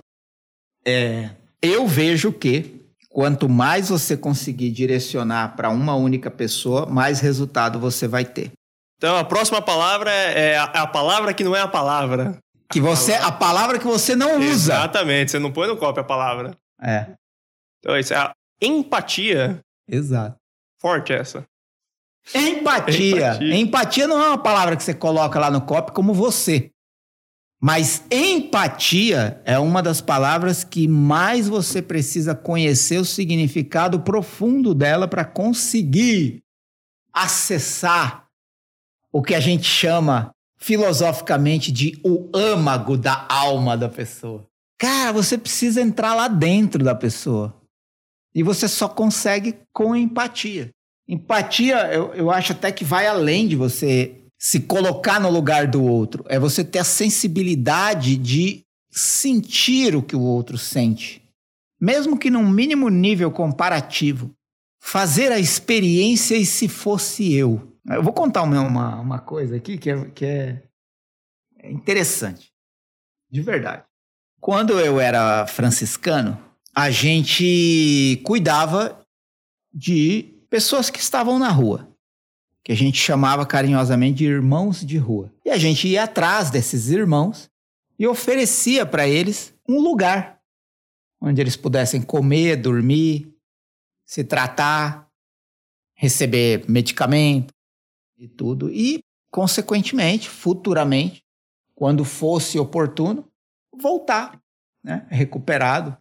é, 0.86 1.32
eu 1.62 1.88
vejo 1.88 2.32
que 2.32 2.86
quanto 3.10 3.50
mais 3.50 3.90
você 3.90 4.16
conseguir 4.16 4.70
direcionar 4.72 5.56
para 5.56 5.70
uma 5.70 5.96
única 5.96 6.30
pessoa, 6.30 6.86
mais 6.86 7.20
resultado 7.20 7.80
você 7.80 8.08
vai 8.08 8.24
ter. 8.24 8.52
Então 8.98 9.18
a 9.18 9.24
próxima 9.24 9.62
palavra 9.62 10.12
é, 10.12 10.52
é 10.52 10.58
a, 10.58 10.72
é 10.76 10.80
a 10.80 10.88
palavra 10.88 11.34
que 11.34 11.44
não 11.44 11.56
é 11.56 11.62
a 11.62 11.68
palavra. 11.68 12.38
Que 12.72 12.80
você, 12.80 13.14
a 13.14 13.32
palavra 13.32 13.80
que 13.80 13.86
você 13.86 14.16
não 14.16 14.38
usa. 14.38 14.74
Exatamente, 14.74 15.32
você 15.32 15.40
não 15.40 15.52
põe 15.52 15.68
no 15.68 15.78
copo 15.78 16.00
a 16.00 16.04
palavra. 16.04 16.56
É. 16.82 17.08
Então 17.80 17.98
isso 17.98 18.14
é 18.14 18.18
a 18.18 18.34
empatia. 18.62 19.60
Exato. 19.88 20.38
Forte 20.80 21.14
essa. 21.14 21.46
Empatia. 22.34 23.18
empatia. 23.18 23.56
Empatia 23.56 24.08
não 24.08 24.22
é 24.22 24.28
uma 24.28 24.38
palavra 24.38 24.76
que 24.76 24.84
você 24.84 24.94
coloca 24.94 25.40
lá 25.40 25.50
no 25.50 25.62
copo 25.62 25.92
como 25.92 26.14
você. 26.14 26.72
Mas 27.60 28.04
empatia 28.12 29.42
é 29.44 29.58
uma 29.58 29.82
das 29.82 30.00
palavras 30.00 30.64
que 30.64 30.88
mais 30.88 31.48
você 31.48 31.82
precisa 31.82 32.36
conhecer 32.36 33.00
o 33.00 33.06
significado 33.06 34.02
profundo 34.02 34.76
dela 34.76 35.08
para 35.08 35.26
conseguir 35.26 36.44
acessar 37.12 38.28
o 39.12 39.24
que 39.24 39.34
a 39.34 39.40
gente 39.40 39.66
chama 39.66 40.32
filosoficamente 40.58 41.72
de 41.72 42.00
o 42.04 42.30
âmago 42.34 42.96
da 42.96 43.26
alma 43.28 43.76
da 43.76 43.90
pessoa. 43.90 44.46
Cara, 44.78 45.12
você 45.12 45.36
precisa 45.38 45.82
entrar 45.82 46.14
lá 46.14 46.28
dentro 46.28 46.84
da 46.84 46.94
pessoa. 46.94 47.57
E 48.38 48.44
você 48.44 48.68
só 48.68 48.88
consegue 48.88 49.56
com 49.74 49.96
empatia. 49.96 50.70
Empatia, 51.08 51.92
eu, 51.92 52.14
eu 52.14 52.30
acho 52.30 52.52
até 52.52 52.72
que 52.72 52.86
vai 52.86 53.08
além 53.08 53.48
de 53.48 53.56
você 53.56 54.16
se 54.38 54.60
colocar 54.60 55.20
no 55.20 55.28
lugar 55.28 55.66
do 55.66 55.84
outro. 55.84 56.24
É 56.30 56.38
você 56.38 56.64
ter 56.64 56.78
a 56.78 56.84
sensibilidade 56.84 58.16
de 58.16 58.62
sentir 58.92 59.96
o 59.96 60.04
que 60.04 60.16
o 60.16 60.22
outro 60.22 60.56
sente. 60.56 61.20
Mesmo 61.82 62.16
que 62.16 62.30
num 62.30 62.48
mínimo 62.48 62.90
nível 62.90 63.32
comparativo. 63.32 64.30
Fazer 64.80 65.32
a 65.32 65.40
experiência 65.40 66.36
e 66.36 66.46
se 66.46 66.68
fosse 66.68 67.34
eu. 67.34 67.76
Eu 67.90 68.04
vou 68.04 68.14
contar 68.14 68.44
uma, 68.44 68.62
uma, 68.62 69.00
uma 69.00 69.20
coisa 69.20 69.56
aqui 69.56 69.80
que, 69.80 69.90
é, 69.90 70.06
que 70.12 70.26
é, 70.26 70.62
é 71.58 71.72
interessante. 71.72 72.52
De 73.32 73.42
verdade. 73.42 73.84
Quando 74.40 74.80
eu 74.80 75.00
era 75.00 75.48
franciscano, 75.48 76.47
a 76.78 76.92
gente 76.92 78.22
cuidava 78.24 79.04
de 79.74 80.32
pessoas 80.48 80.92
que 80.92 81.00
estavam 81.00 81.40
na 81.40 81.50
rua, 81.50 81.90
que 82.64 82.72
a 82.72 82.76
gente 82.76 83.00
chamava 83.00 83.48
carinhosamente 83.48 84.18
de 84.20 84.26
irmãos 84.26 84.86
de 84.86 84.96
rua. 84.96 85.34
E 85.44 85.50
a 85.50 85.58
gente 85.58 85.88
ia 85.88 86.04
atrás 86.04 86.52
desses 86.52 86.90
irmãos 86.90 87.50
e 87.98 88.06
oferecia 88.06 88.86
para 88.86 89.08
eles 89.08 89.56
um 89.68 89.80
lugar 89.80 90.40
onde 91.20 91.42
eles 91.42 91.56
pudessem 91.56 92.00
comer, 92.00 92.58
dormir, 92.58 93.36
se 94.06 94.24
tratar, 94.24 95.10
receber 95.96 96.64
medicamento, 96.70 97.52
e 98.16 98.28
tudo. 98.28 98.70
E, 98.70 99.00
consequentemente, 99.32 100.30
futuramente, 100.30 101.24
quando 101.74 102.06
fosse 102.06 102.60
oportuno, 102.60 103.28
voltar, 103.76 104.40
né? 104.84 105.08
recuperado 105.10 105.98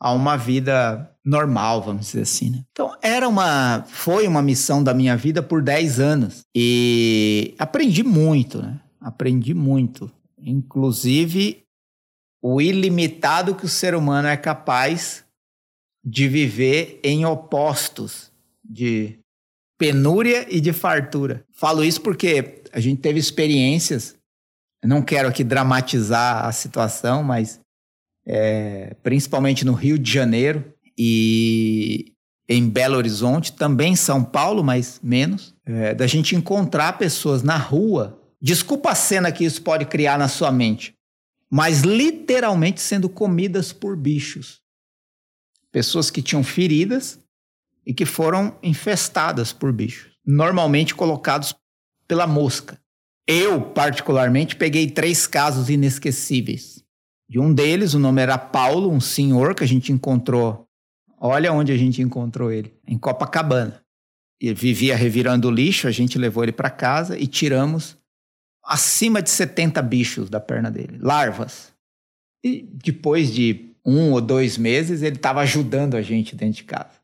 a 0.00 0.12
uma 0.12 0.36
vida 0.36 1.10
normal, 1.24 1.82
vamos 1.82 2.06
dizer 2.06 2.22
assim. 2.22 2.50
Né? 2.50 2.64
Então, 2.70 2.96
era 3.02 3.28
uma, 3.28 3.84
foi 3.88 4.26
uma 4.26 4.40
missão 4.40 4.82
da 4.82 4.94
minha 4.94 5.16
vida 5.16 5.42
por 5.42 5.62
10 5.62 6.00
anos. 6.00 6.40
E 6.54 7.54
aprendi 7.58 8.02
muito, 8.02 8.62
né? 8.62 8.80
Aprendi 9.00 9.54
muito. 9.54 10.10
Inclusive, 10.40 11.64
o 12.42 12.60
ilimitado 12.60 13.54
que 13.54 13.64
o 13.64 13.68
ser 13.68 13.94
humano 13.94 14.28
é 14.28 14.36
capaz 14.36 15.24
de 16.04 16.28
viver 16.28 17.00
em 17.02 17.26
opostos 17.26 18.30
de 18.64 19.18
penúria 19.78 20.46
e 20.48 20.60
de 20.60 20.72
fartura. 20.72 21.44
Falo 21.52 21.84
isso 21.84 22.00
porque 22.00 22.62
a 22.72 22.80
gente 22.80 23.00
teve 23.00 23.18
experiências, 23.18 24.16
não 24.84 25.02
quero 25.02 25.28
aqui 25.28 25.42
dramatizar 25.42 26.46
a 26.46 26.52
situação, 26.52 27.22
mas 27.22 27.60
é, 28.28 28.94
principalmente 29.02 29.64
no 29.64 29.72
Rio 29.72 29.98
de 29.98 30.12
Janeiro 30.12 30.62
e 30.96 32.12
em 32.46 32.68
Belo 32.68 32.96
Horizonte, 32.96 33.52
também 33.52 33.96
São 33.96 34.22
Paulo, 34.22 34.62
mas 34.62 35.00
menos, 35.02 35.54
é, 35.64 35.94
da 35.94 36.06
gente 36.06 36.36
encontrar 36.36 36.98
pessoas 36.98 37.42
na 37.42 37.56
rua. 37.56 38.20
Desculpa 38.40 38.90
a 38.90 38.94
cena 38.94 39.32
que 39.32 39.44
isso 39.44 39.62
pode 39.62 39.86
criar 39.86 40.18
na 40.18 40.28
sua 40.28 40.52
mente, 40.52 40.94
mas 41.50 41.80
literalmente 41.80 42.80
sendo 42.80 43.08
comidas 43.08 43.72
por 43.72 43.96
bichos. 43.96 44.60
Pessoas 45.72 46.10
que 46.10 46.22
tinham 46.22 46.44
feridas 46.44 47.18
e 47.84 47.94
que 47.94 48.04
foram 48.04 48.56
infestadas 48.62 49.52
por 49.52 49.72
bichos, 49.72 50.12
normalmente 50.24 50.94
colocados 50.94 51.54
pela 52.06 52.26
mosca. 52.26 52.78
Eu, 53.26 53.60
particularmente, 53.60 54.56
peguei 54.56 54.90
três 54.90 55.26
casos 55.26 55.68
inesquecíveis. 55.68 56.82
De 57.28 57.38
um 57.38 57.52
deles, 57.52 57.92
o 57.92 57.98
nome 57.98 58.22
era 58.22 58.38
Paulo, 58.38 58.90
um 58.90 59.00
senhor 59.00 59.54
que 59.54 59.62
a 59.62 59.66
gente 59.66 59.92
encontrou. 59.92 60.66
Olha 61.20 61.52
onde 61.52 61.72
a 61.72 61.76
gente 61.76 62.00
encontrou 62.00 62.50
ele, 62.50 62.72
em 62.86 62.96
Copacabana. 62.96 63.82
Ele 64.40 64.54
vivia 64.54 64.96
revirando 64.96 65.50
lixo, 65.50 65.88
a 65.88 65.90
gente 65.90 66.16
levou 66.16 66.42
ele 66.42 66.52
para 66.52 66.70
casa 66.70 67.18
e 67.18 67.26
tiramos 67.26 67.98
acima 68.64 69.20
de 69.20 69.30
70 69.30 69.82
bichos 69.82 70.30
da 70.30 70.38
perna 70.38 70.70
dele, 70.70 70.98
larvas. 71.00 71.72
E 72.44 72.62
depois 72.62 73.32
de 73.32 73.74
um 73.84 74.12
ou 74.12 74.20
dois 74.20 74.56
meses, 74.56 75.02
ele 75.02 75.16
estava 75.16 75.40
ajudando 75.40 75.96
a 75.96 76.02
gente 76.02 76.36
dentro 76.36 76.56
de 76.56 76.64
casa. 76.64 77.00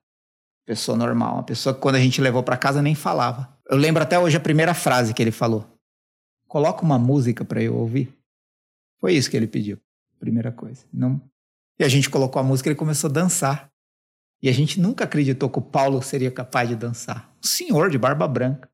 Pessoa 0.67 0.97
normal, 0.97 1.35
uma 1.35 1.43
pessoa 1.43 1.75
que 1.75 1.81
quando 1.81 1.97
a 1.97 2.01
gente 2.01 2.21
levou 2.21 2.43
para 2.43 2.57
casa 2.57 2.81
nem 2.81 2.95
falava. 2.95 3.55
Eu 3.69 3.77
lembro 3.77 4.03
até 4.03 4.19
hoje 4.19 4.37
a 4.37 4.41
primeira 4.41 4.75
frase 4.75 5.13
que 5.13 5.23
ele 5.23 5.31
falou. 5.31 5.67
Coloca 6.47 6.83
uma 6.83 6.99
música 6.99 7.45
para 7.45 7.63
eu 7.63 7.75
ouvir. 7.75 8.15
Foi 9.01 9.15
isso 9.15 9.31
que 9.31 9.37
ele 9.37 9.47
pediu. 9.47 9.79
Primeira 10.25 10.51
coisa. 10.51 10.87
Não. 10.91 11.21
E 11.79 11.85
a 11.85 11.89
gente 11.89 12.09
colocou 12.09 12.41
a 12.41 12.43
música 12.43 12.67
e 12.67 12.71
ele 12.71 12.79
começou 12.79 13.11
a 13.11 13.13
dançar. 13.13 13.69
E 14.43 14.49
a 14.49 14.53
gente 14.53 14.81
nunca 14.81 15.05
acreditou 15.05 15.51
que 15.51 15.59
o 15.59 15.63
Paulo 15.63 16.01
seria 16.01 16.31
capaz 16.31 16.67
de 16.67 16.75
dançar. 16.75 17.31
Um 17.45 17.47
senhor 17.47 17.91
de 17.91 17.99
barba 17.99 18.27
branca. 18.27 18.71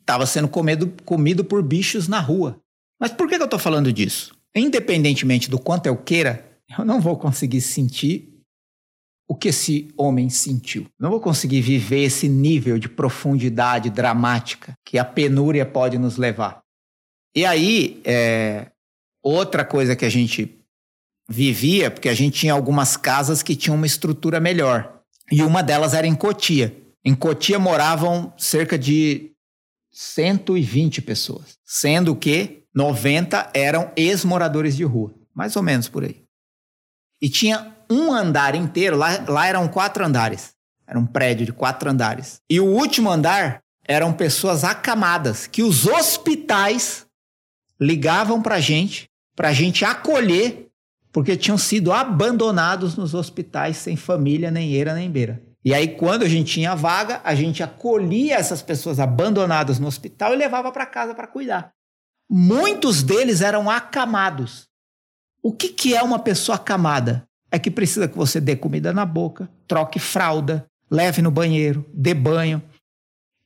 Estava 0.00 0.24
sendo 0.24 0.48
comido, 0.48 0.90
comido 1.04 1.44
por 1.44 1.62
bichos 1.62 2.08
na 2.08 2.18
rua. 2.18 2.58
Mas 2.98 3.12
por 3.12 3.28
que, 3.28 3.36
que 3.36 3.42
eu 3.42 3.44
estou 3.44 3.58
falando 3.58 3.92
disso? 3.92 4.34
Independentemente 4.54 5.50
do 5.50 5.58
quanto 5.58 5.84
eu 5.84 5.98
queira, 5.98 6.50
eu 6.78 6.82
não 6.82 6.98
vou 6.98 7.18
conseguir 7.18 7.60
sentir 7.60 8.32
o 9.28 9.34
que 9.34 9.48
esse 9.48 9.92
homem 9.98 10.30
sentiu. 10.30 10.86
Não 10.98 11.10
vou 11.10 11.20
conseguir 11.20 11.60
viver 11.60 12.04
esse 12.04 12.26
nível 12.26 12.78
de 12.78 12.88
profundidade 12.88 13.90
dramática 13.90 14.72
que 14.82 14.96
a 14.96 15.04
penúria 15.04 15.66
pode 15.66 15.98
nos 15.98 16.16
levar. 16.16 16.62
E 17.34 17.44
aí, 17.44 18.00
é, 18.02 18.70
outra 19.22 19.62
coisa 19.62 19.94
que 19.94 20.06
a 20.06 20.08
gente 20.08 20.56
vivia, 21.28 21.90
porque 21.90 22.08
a 22.08 22.14
gente 22.14 22.40
tinha 22.40 22.52
algumas 22.52 22.96
casas 22.96 23.42
que 23.42 23.56
tinham 23.56 23.76
uma 23.76 23.86
estrutura 23.86 24.40
melhor. 24.40 25.00
E 25.30 25.42
uma 25.42 25.62
delas 25.62 25.94
era 25.94 26.06
em 26.06 26.14
Cotia. 26.14 26.76
Em 27.04 27.14
Cotia 27.14 27.58
moravam 27.58 28.32
cerca 28.36 28.78
de 28.78 29.32
120 29.92 31.02
pessoas, 31.02 31.58
sendo 31.64 32.14
que 32.14 32.64
90 32.74 33.50
eram 33.54 33.90
ex-moradores 33.96 34.76
de 34.76 34.84
rua, 34.84 35.14
mais 35.34 35.56
ou 35.56 35.62
menos 35.62 35.88
por 35.88 36.04
aí. 36.04 36.22
E 37.20 37.28
tinha 37.28 37.74
um 37.90 38.12
andar 38.12 38.54
inteiro, 38.54 38.96
lá, 38.96 39.24
lá 39.26 39.46
eram 39.46 39.66
quatro 39.68 40.04
andares. 40.04 40.54
Era 40.86 40.98
um 40.98 41.06
prédio 41.06 41.46
de 41.46 41.52
quatro 41.52 41.90
andares. 41.90 42.40
E 42.48 42.60
o 42.60 42.66
último 42.66 43.10
andar 43.10 43.60
eram 43.84 44.12
pessoas 44.12 44.64
acamadas 44.64 45.46
que 45.46 45.62
os 45.62 45.86
hospitais 45.86 47.06
ligavam 47.80 48.42
para 48.42 48.60
gente, 48.60 49.08
para 49.34 49.52
gente 49.52 49.84
acolher, 49.84 50.65
porque 51.16 51.34
tinham 51.34 51.56
sido 51.56 51.94
abandonados 51.94 52.94
nos 52.94 53.14
hospitais 53.14 53.78
sem 53.78 53.96
família, 53.96 54.50
nem 54.50 54.74
eira, 54.74 54.92
nem 54.92 55.10
beira. 55.10 55.42
E 55.64 55.72
aí, 55.72 55.96
quando 55.96 56.24
a 56.24 56.28
gente 56.28 56.52
tinha 56.52 56.74
vaga, 56.74 57.22
a 57.24 57.34
gente 57.34 57.62
acolhia 57.62 58.34
essas 58.34 58.60
pessoas 58.60 59.00
abandonadas 59.00 59.78
no 59.78 59.86
hospital 59.86 60.34
e 60.34 60.36
levava 60.36 60.70
para 60.70 60.84
casa 60.84 61.14
para 61.14 61.26
cuidar. 61.26 61.72
Muitos 62.28 63.02
deles 63.02 63.40
eram 63.40 63.70
acamados. 63.70 64.66
O 65.42 65.54
que, 65.54 65.70
que 65.70 65.94
é 65.94 66.02
uma 66.02 66.18
pessoa 66.18 66.56
acamada? 66.56 67.26
É 67.50 67.58
que 67.58 67.70
precisa 67.70 68.06
que 68.06 68.14
você 68.18 68.38
dê 68.38 68.54
comida 68.54 68.92
na 68.92 69.06
boca, 69.06 69.48
troque 69.66 69.98
fralda, 69.98 70.66
leve 70.90 71.22
no 71.22 71.30
banheiro, 71.30 71.82
dê 71.94 72.12
banho. 72.12 72.62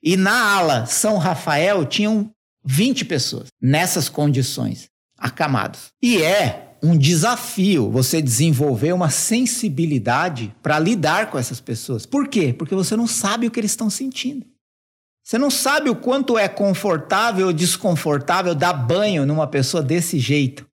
E 0.02 0.16
na 0.16 0.56
ala 0.56 0.86
São 0.86 1.18
Rafael 1.18 1.86
tinham 1.86 2.32
20 2.64 3.04
pessoas 3.04 3.46
nessas 3.62 4.08
condições, 4.08 4.88
acamados. 5.16 5.92
E 6.02 6.20
é 6.20 6.66
um 6.82 6.96
desafio 6.96 7.90
você 7.90 8.22
desenvolver 8.22 8.92
uma 8.92 9.10
sensibilidade 9.10 10.54
para 10.62 10.78
lidar 10.78 11.30
com 11.30 11.38
essas 11.38 11.60
pessoas. 11.60 12.06
Por 12.06 12.28
quê? 12.28 12.52
Porque 12.52 12.74
você 12.74 12.96
não 12.96 13.06
sabe 13.06 13.46
o 13.46 13.50
que 13.50 13.60
eles 13.60 13.72
estão 13.72 13.90
sentindo. 13.90 14.46
Você 15.22 15.38
não 15.38 15.50
sabe 15.50 15.90
o 15.90 15.96
quanto 15.96 16.38
é 16.38 16.48
confortável 16.48 17.48
ou 17.48 17.52
desconfortável 17.52 18.54
dar 18.54 18.72
banho 18.72 19.26
numa 19.26 19.46
pessoa 19.46 19.82
desse 19.82 20.18
jeito. 20.18 20.66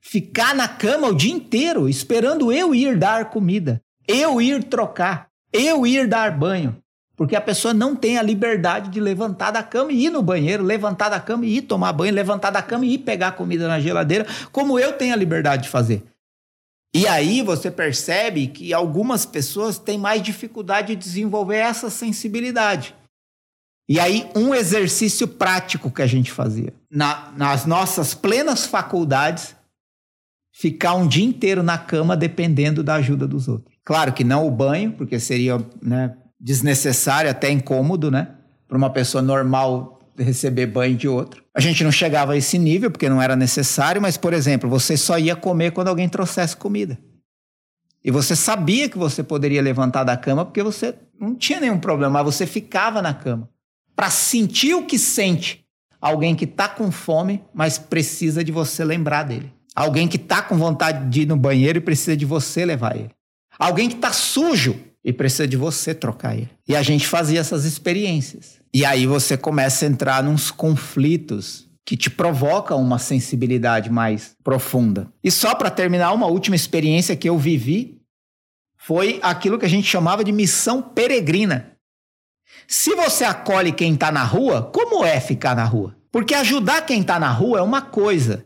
Ficar 0.00 0.54
na 0.54 0.68
cama 0.68 1.08
o 1.08 1.14
dia 1.14 1.32
inteiro 1.32 1.88
esperando 1.88 2.52
eu 2.52 2.74
ir 2.74 2.96
dar 2.96 3.30
comida, 3.30 3.80
eu 4.06 4.40
ir 4.40 4.62
trocar, 4.64 5.28
eu 5.52 5.86
ir 5.86 6.06
dar 6.06 6.36
banho. 6.36 6.76
Porque 7.16 7.34
a 7.34 7.40
pessoa 7.40 7.72
não 7.72 7.96
tem 7.96 8.18
a 8.18 8.22
liberdade 8.22 8.90
de 8.90 9.00
levantar 9.00 9.50
da 9.50 9.62
cama 9.62 9.90
e 9.90 10.04
ir 10.04 10.10
no 10.10 10.22
banheiro, 10.22 10.62
levantar 10.62 11.08
da 11.08 11.18
cama 11.18 11.46
e 11.46 11.56
ir 11.56 11.62
tomar 11.62 11.92
banho, 11.94 12.12
levantar 12.12 12.50
da 12.50 12.60
cama 12.60 12.84
e 12.84 12.94
ir 12.94 12.98
pegar 12.98 13.32
comida 13.32 13.66
na 13.66 13.80
geladeira, 13.80 14.26
como 14.52 14.78
eu 14.78 14.92
tenho 14.92 15.14
a 15.14 15.16
liberdade 15.16 15.64
de 15.64 15.68
fazer. 15.70 16.04
E 16.94 17.08
aí 17.08 17.42
você 17.42 17.70
percebe 17.70 18.48
que 18.48 18.72
algumas 18.72 19.24
pessoas 19.24 19.78
têm 19.78 19.98
mais 19.98 20.22
dificuldade 20.22 20.88
de 20.88 20.96
desenvolver 20.96 21.56
essa 21.56 21.88
sensibilidade. 21.88 22.94
E 23.88 24.00
aí, 24.00 24.28
um 24.34 24.54
exercício 24.54 25.28
prático 25.28 25.90
que 25.90 26.02
a 26.02 26.06
gente 26.06 26.32
fazia. 26.32 26.74
Na, 26.90 27.32
nas 27.36 27.66
nossas 27.66 28.14
plenas 28.14 28.66
faculdades, 28.66 29.54
ficar 30.52 30.94
um 30.94 31.06
dia 31.06 31.24
inteiro 31.24 31.62
na 31.62 31.78
cama 31.78 32.16
dependendo 32.16 32.82
da 32.82 32.96
ajuda 32.96 33.28
dos 33.28 33.46
outros. 33.46 33.76
Claro 33.84 34.12
que 34.12 34.24
não 34.24 34.46
o 34.46 34.50
banho, 34.50 34.92
porque 34.92 35.20
seria 35.20 35.64
né, 35.80 36.16
desnecessário, 36.40 37.30
até 37.30 37.50
incômodo, 37.50 38.10
né? 38.10 38.28
Para 38.68 38.76
uma 38.76 38.90
pessoa 38.90 39.22
normal 39.22 39.96
receber 40.18 40.66
banho 40.66 40.96
de 40.96 41.08
outro. 41.08 41.44
A 41.54 41.60
gente 41.60 41.84
não 41.84 41.92
chegava 41.92 42.32
a 42.32 42.36
esse 42.36 42.58
nível 42.58 42.90
porque 42.90 43.08
não 43.08 43.20
era 43.20 43.36
necessário, 43.36 44.00
mas, 44.00 44.16
por 44.16 44.32
exemplo, 44.32 44.68
você 44.68 44.96
só 44.96 45.18
ia 45.18 45.36
comer 45.36 45.72
quando 45.72 45.88
alguém 45.88 46.08
trouxesse 46.08 46.56
comida. 46.56 46.98
E 48.04 48.10
você 48.10 48.36
sabia 48.36 48.88
que 48.88 48.96
você 48.96 49.22
poderia 49.22 49.60
levantar 49.60 50.04
da 50.04 50.16
cama 50.16 50.44
porque 50.44 50.62
você 50.62 50.94
não 51.18 51.34
tinha 51.34 51.60
nenhum 51.60 51.78
problema, 51.78 52.12
mas 52.12 52.24
você 52.24 52.46
ficava 52.46 53.02
na 53.02 53.12
cama. 53.12 53.48
Para 53.94 54.10
sentir 54.10 54.74
o 54.74 54.84
que 54.84 54.98
sente 54.98 55.64
alguém 56.00 56.34
que 56.34 56.44
está 56.44 56.68
com 56.68 56.90
fome, 56.92 57.42
mas 57.52 57.78
precisa 57.78 58.44
de 58.44 58.52
você 58.52 58.84
lembrar 58.84 59.24
dele. 59.24 59.52
Alguém 59.74 60.06
que 60.06 60.16
está 60.16 60.40
com 60.40 60.56
vontade 60.56 61.08
de 61.08 61.22
ir 61.22 61.26
no 61.26 61.36
banheiro 61.36 61.78
e 61.78 61.80
precisa 61.80 62.16
de 62.16 62.24
você 62.24 62.64
levar 62.64 62.96
ele. 62.96 63.10
Alguém 63.58 63.88
que 63.88 63.96
está 63.96 64.12
sujo 64.12 64.78
e 65.06 65.12
precisa 65.12 65.46
de 65.46 65.56
você 65.56 65.94
trocar 65.94 66.36
ele. 66.36 66.50
E 66.66 66.74
a 66.74 66.82
gente 66.82 67.06
fazia 67.06 67.38
essas 67.38 67.64
experiências. 67.64 68.58
E 68.74 68.84
aí 68.84 69.06
você 69.06 69.36
começa 69.36 69.84
a 69.84 69.88
entrar 69.88 70.20
nos 70.20 70.50
conflitos 70.50 71.70
que 71.84 71.96
te 71.96 72.10
provocam 72.10 72.82
uma 72.82 72.98
sensibilidade 72.98 73.88
mais 73.88 74.34
profunda. 74.42 75.08
E 75.22 75.30
só 75.30 75.54
para 75.54 75.70
terminar, 75.70 76.12
uma 76.12 76.26
última 76.26 76.56
experiência 76.56 77.14
que 77.14 77.28
eu 77.28 77.38
vivi 77.38 78.02
foi 78.76 79.20
aquilo 79.22 79.60
que 79.60 79.64
a 79.64 79.68
gente 79.68 79.86
chamava 79.86 80.24
de 80.24 80.32
missão 80.32 80.82
peregrina. 80.82 81.76
Se 82.66 82.92
você 82.96 83.22
acolhe 83.22 83.70
quem 83.70 83.94
está 83.94 84.10
na 84.10 84.24
rua, 84.24 84.60
como 84.74 85.04
é 85.04 85.20
ficar 85.20 85.54
na 85.54 85.64
rua? 85.64 85.96
Porque 86.10 86.34
ajudar 86.34 86.82
quem 86.82 87.02
está 87.02 87.20
na 87.20 87.30
rua 87.30 87.60
é 87.60 87.62
uma 87.62 87.80
coisa. 87.80 88.44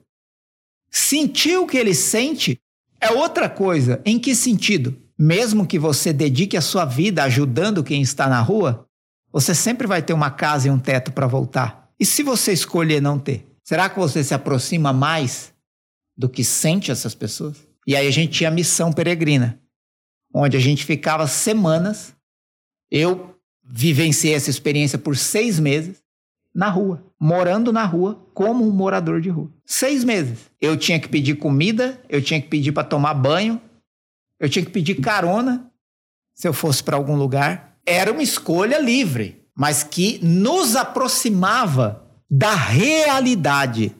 Sentir 0.90 1.56
o 1.56 1.66
que 1.66 1.78
ele 1.78 1.94
sente 1.94 2.60
é 3.00 3.10
outra 3.10 3.48
coisa. 3.48 4.02
Em 4.04 4.18
que 4.18 4.34
sentido? 4.34 5.00
Mesmo 5.20 5.66
que 5.66 5.78
você 5.78 6.14
dedique 6.14 6.56
a 6.56 6.62
sua 6.62 6.86
vida 6.86 7.22
ajudando 7.24 7.84
quem 7.84 8.00
está 8.00 8.26
na 8.26 8.40
rua, 8.40 8.86
você 9.30 9.54
sempre 9.54 9.86
vai 9.86 10.00
ter 10.00 10.14
uma 10.14 10.30
casa 10.30 10.66
e 10.66 10.70
um 10.70 10.78
teto 10.78 11.12
para 11.12 11.26
voltar. 11.26 11.90
E 12.00 12.06
se 12.06 12.22
você 12.22 12.54
escolher 12.54 13.02
não 13.02 13.18
ter? 13.18 13.46
Será 13.62 13.90
que 13.90 13.98
você 13.98 14.24
se 14.24 14.32
aproxima 14.32 14.94
mais 14.94 15.52
do 16.16 16.26
que 16.26 16.42
sente 16.42 16.90
essas 16.90 17.14
pessoas? 17.14 17.58
E 17.86 17.94
aí 17.94 18.08
a 18.08 18.10
gente 18.10 18.32
tinha 18.32 18.48
a 18.48 18.52
missão 18.52 18.94
peregrina, 18.94 19.60
onde 20.34 20.56
a 20.56 20.60
gente 20.60 20.86
ficava 20.86 21.26
semanas. 21.26 22.14
Eu 22.90 23.36
vivenciei 23.62 24.32
essa 24.32 24.48
experiência 24.48 24.98
por 24.98 25.18
seis 25.18 25.60
meses 25.60 26.02
na 26.54 26.70
rua, 26.70 27.04
morando 27.20 27.70
na 27.70 27.84
rua 27.84 28.26
como 28.32 28.66
um 28.66 28.70
morador 28.70 29.20
de 29.20 29.28
rua. 29.28 29.52
Seis 29.66 30.02
meses. 30.02 30.50
Eu 30.58 30.78
tinha 30.78 30.98
que 30.98 31.10
pedir 31.10 31.34
comida, 31.34 32.00
eu 32.08 32.22
tinha 32.22 32.40
que 32.40 32.48
pedir 32.48 32.72
para 32.72 32.84
tomar 32.84 33.12
banho, 33.12 33.60
eu 34.40 34.48
tinha 34.48 34.64
que 34.64 34.70
pedir 34.70 34.96
carona 34.96 35.70
se 36.34 36.48
eu 36.48 36.52
fosse 36.54 36.82
para 36.82 36.96
algum 36.96 37.14
lugar. 37.14 37.76
Era 37.84 38.10
uma 38.10 38.22
escolha 38.22 38.78
livre, 38.78 39.44
mas 39.54 39.82
que 39.82 40.18
nos 40.22 40.74
aproximava 40.74 42.06
da 42.30 42.54
realidade 42.54 43.94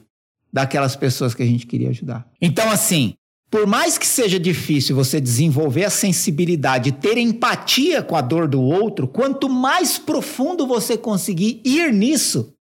daquelas 0.51 0.95
pessoas 0.95 1.35
que 1.35 1.43
a 1.43 1.45
gente 1.45 1.67
queria 1.67 1.89
ajudar. 1.89 2.27
Então, 2.41 2.69
assim, 2.69 3.13
por 3.49 3.67
mais 3.67 3.97
que 3.97 4.07
seja 4.07 4.39
difícil 4.39 4.95
você 4.95 5.21
desenvolver 5.21 5.83
a 5.85 5.89
sensibilidade, 5.89 6.93
ter 6.93 7.17
empatia 7.17 8.01
com 8.01 8.15
a 8.15 8.21
dor 8.21 8.47
do 8.47 8.61
outro, 8.61 9.07
quanto 9.07 9.47
mais 9.49 9.97
profundo 9.97 10.65
você 10.65 10.97
conseguir 10.97 11.61
ir 11.63 11.93
nisso, 11.93 12.53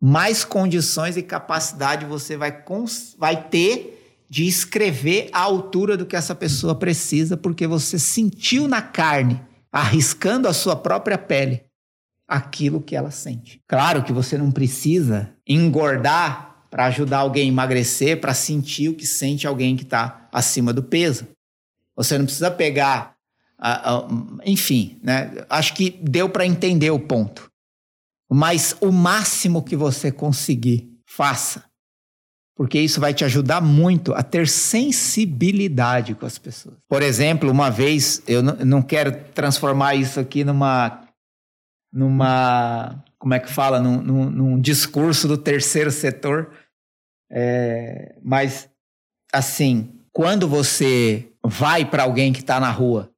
mais 0.00 0.44
condições 0.44 1.16
e 1.16 1.22
capacidade 1.22 2.06
você 2.06 2.36
vai, 2.36 2.64
vai 3.18 3.48
ter 3.48 3.93
de 4.34 4.48
escrever 4.48 5.30
à 5.32 5.42
altura 5.42 5.96
do 5.96 6.04
que 6.04 6.16
essa 6.16 6.34
pessoa 6.34 6.74
precisa, 6.74 7.36
porque 7.36 7.68
você 7.68 8.00
sentiu 8.00 8.66
na 8.66 8.82
carne, 8.82 9.40
arriscando 9.70 10.48
a 10.48 10.52
sua 10.52 10.74
própria 10.74 11.16
pele, 11.16 11.62
aquilo 12.26 12.82
que 12.82 12.96
ela 12.96 13.12
sente. 13.12 13.62
Claro 13.68 14.02
que 14.02 14.12
você 14.12 14.36
não 14.36 14.50
precisa 14.50 15.32
engordar 15.46 16.64
para 16.68 16.86
ajudar 16.86 17.18
alguém 17.18 17.44
a 17.44 17.52
emagrecer, 17.52 18.20
para 18.20 18.34
sentir 18.34 18.88
o 18.88 18.96
que 18.96 19.06
sente 19.06 19.46
alguém 19.46 19.76
que 19.76 19.84
está 19.84 20.28
acima 20.32 20.72
do 20.72 20.82
peso. 20.82 21.28
Você 21.94 22.18
não 22.18 22.24
precisa 22.24 22.50
pegar. 22.50 23.14
Enfim, 24.44 24.98
né? 25.00 25.44
acho 25.48 25.74
que 25.74 25.90
deu 26.02 26.28
para 26.28 26.44
entender 26.44 26.90
o 26.90 26.98
ponto. 26.98 27.48
Mas 28.28 28.76
o 28.80 28.90
máximo 28.90 29.62
que 29.62 29.76
você 29.76 30.10
conseguir, 30.10 30.90
faça 31.06 31.62
porque 32.56 32.78
isso 32.78 33.00
vai 33.00 33.12
te 33.12 33.24
ajudar 33.24 33.60
muito 33.60 34.14
a 34.14 34.22
ter 34.22 34.46
sensibilidade 34.46 36.14
com 36.14 36.24
as 36.24 36.38
pessoas. 36.38 36.76
Por 36.88 37.02
exemplo, 37.02 37.50
uma 37.50 37.70
vez, 37.70 38.22
eu 38.28 38.42
não 38.42 38.80
quero 38.80 39.12
transformar 39.34 39.96
isso 39.96 40.20
aqui 40.20 40.44
numa. 40.44 41.02
numa 41.92 43.02
como 43.18 43.34
é 43.34 43.40
que 43.40 43.50
fala? 43.50 43.80
Num, 43.80 44.00
num, 44.00 44.30
num 44.30 44.60
discurso 44.60 45.26
do 45.26 45.36
terceiro 45.36 45.90
setor. 45.90 46.52
É, 47.30 48.16
mas, 48.22 48.68
assim, 49.32 49.98
quando 50.12 50.46
você 50.46 51.32
vai 51.44 51.84
para 51.84 52.04
alguém 52.04 52.32
que 52.32 52.40
está 52.40 52.60
na 52.60 52.70
rua 52.70 53.10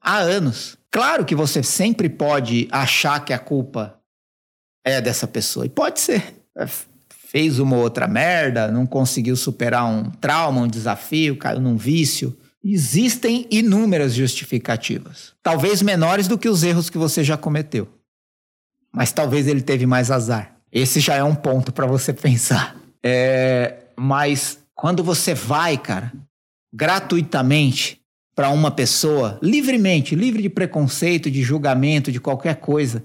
há 0.00 0.18
anos, 0.18 0.78
claro 0.90 1.26
que 1.26 1.34
você 1.34 1.62
sempre 1.62 2.08
pode 2.08 2.66
achar 2.70 3.22
que 3.22 3.34
a 3.34 3.38
culpa 3.38 4.00
é 4.82 5.00
dessa 5.00 5.26
pessoa. 5.26 5.66
E 5.66 5.68
pode 5.68 6.00
ser. 6.00 6.34
Fez 7.30 7.58
uma 7.58 7.76
outra 7.76 8.08
merda, 8.08 8.72
não 8.72 8.86
conseguiu 8.86 9.36
superar 9.36 9.84
um 9.84 10.04
trauma, 10.04 10.62
um 10.62 10.66
desafio, 10.66 11.36
caiu 11.36 11.60
num 11.60 11.76
vício. 11.76 12.34
Existem 12.64 13.46
inúmeras 13.50 14.14
justificativas, 14.14 15.34
talvez 15.42 15.82
menores 15.82 16.26
do 16.26 16.38
que 16.38 16.48
os 16.48 16.62
erros 16.62 16.88
que 16.88 16.96
você 16.96 17.22
já 17.22 17.36
cometeu. 17.36 17.86
Mas 18.90 19.12
talvez 19.12 19.46
ele 19.46 19.60
teve 19.60 19.84
mais 19.84 20.10
azar. 20.10 20.56
Esse 20.72 21.00
já 21.00 21.16
é 21.16 21.22
um 21.22 21.34
ponto 21.34 21.70
para 21.70 21.84
você 21.84 22.14
pensar. 22.16 22.74
É, 23.04 23.76
mas 23.94 24.60
quando 24.74 25.04
você 25.04 25.34
vai, 25.34 25.76
cara, 25.76 26.10
gratuitamente 26.72 28.00
para 28.34 28.48
uma 28.48 28.70
pessoa, 28.70 29.38
livremente, 29.42 30.14
livre 30.14 30.40
de 30.40 30.48
preconceito, 30.48 31.30
de 31.30 31.42
julgamento, 31.42 32.10
de 32.10 32.20
qualquer 32.20 32.56
coisa, 32.56 33.04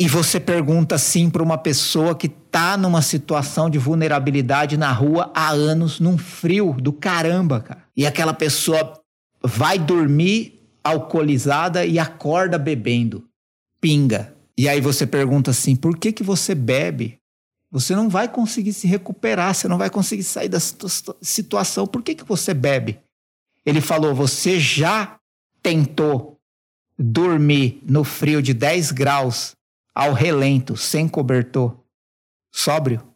e 0.00 0.08
você 0.08 0.40
pergunta 0.40 0.94
assim 0.94 1.28
para 1.28 1.42
uma 1.42 1.58
pessoa 1.58 2.14
que 2.14 2.26
está 2.26 2.74
numa 2.74 3.02
situação 3.02 3.68
de 3.68 3.76
vulnerabilidade 3.76 4.78
na 4.78 4.90
rua 4.90 5.30
há 5.34 5.50
anos, 5.50 6.00
num 6.00 6.16
frio 6.16 6.72
do 6.72 6.90
caramba, 6.90 7.60
cara. 7.60 7.84
E 7.94 8.06
aquela 8.06 8.32
pessoa 8.32 8.98
vai 9.42 9.78
dormir 9.78 10.58
alcoolizada 10.82 11.84
e 11.84 11.98
acorda 11.98 12.58
bebendo. 12.58 13.28
Pinga. 13.78 14.34
E 14.56 14.70
aí 14.70 14.80
você 14.80 15.06
pergunta 15.06 15.50
assim: 15.50 15.76
por 15.76 15.98
que, 15.98 16.12
que 16.12 16.22
você 16.22 16.54
bebe? 16.54 17.18
Você 17.70 17.94
não 17.94 18.08
vai 18.08 18.26
conseguir 18.26 18.72
se 18.72 18.86
recuperar, 18.86 19.54
você 19.54 19.68
não 19.68 19.76
vai 19.76 19.90
conseguir 19.90 20.24
sair 20.24 20.48
da 20.48 20.60
situação. 20.60 21.86
Por 21.86 22.02
que, 22.02 22.14
que 22.14 22.24
você 22.24 22.54
bebe? 22.54 22.98
Ele 23.66 23.82
falou: 23.82 24.14
você 24.14 24.58
já 24.58 25.18
tentou 25.62 26.38
dormir 26.98 27.82
no 27.86 28.02
frio 28.02 28.40
de 28.40 28.54
10 28.54 28.92
graus 28.92 29.59
ao 30.00 30.14
relento, 30.14 30.78
sem 30.78 31.06
cobertor, 31.06 31.78
sóbrio? 32.50 33.06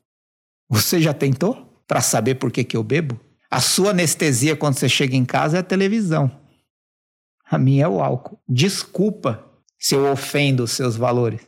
Você 0.69 1.01
já 1.01 1.15
tentou 1.15 1.83
para 1.87 2.03
saber 2.03 2.35
por 2.35 2.53
que, 2.53 2.63
que 2.63 2.77
eu 2.77 2.85
bebo? 2.85 3.19
A 3.51 3.59
sua 3.59 3.93
anestesia 3.93 4.55
quando 4.55 4.75
você 4.75 4.87
chega 4.87 5.17
em 5.17 5.25
casa 5.25 5.57
é 5.57 5.61
a 5.61 5.63
televisão. 5.63 6.31
A 7.47 7.57
minha 7.57 7.85
é 7.87 7.89
o 7.89 8.03
álcool. 8.03 8.39
Desculpa 8.47 9.51
se 9.79 9.95
eu 9.95 10.13
ofendo 10.13 10.65
os 10.65 10.73
seus 10.73 10.95
valores, 10.95 11.41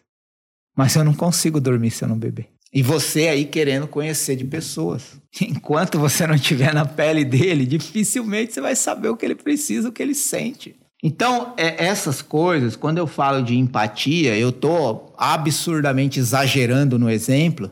mas 0.74 0.96
eu 0.96 1.04
não 1.04 1.12
consigo 1.12 1.60
dormir 1.60 1.90
se 1.90 2.02
eu 2.02 2.08
não 2.08 2.18
beber. 2.18 2.48
E 2.72 2.82
você 2.82 3.28
aí 3.28 3.44
querendo 3.44 3.86
conhecer 3.86 4.36
de 4.36 4.44
pessoas. 4.44 5.20
Enquanto 5.38 5.98
você 5.98 6.26
não 6.26 6.34
estiver 6.34 6.72
na 6.72 6.86
pele 6.86 7.26
dele, 7.26 7.66
dificilmente 7.66 8.54
você 8.54 8.62
vai 8.62 8.74
saber 8.74 9.10
o 9.10 9.16
que 9.18 9.26
ele 9.26 9.34
precisa, 9.34 9.90
o 9.90 9.92
que 9.92 10.02
ele 10.02 10.14
sente. 10.14 10.80
Então, 11.02 11.54
é, 11.56 11.84
essas 11.84 12.22
coisas, 12.22 12.74
quando 12.74 12.98
eu 12.98 13.06
falo 13.06 13.42
de 13.42 13.56
empatia, 13.56 14.36
eu 14.36 14.48
estou 14.48 15.14
absurdamente 15.16 16.18
exagerando 16.18 16.98
no 16.98 17.10
exemplo. 17.10 17.70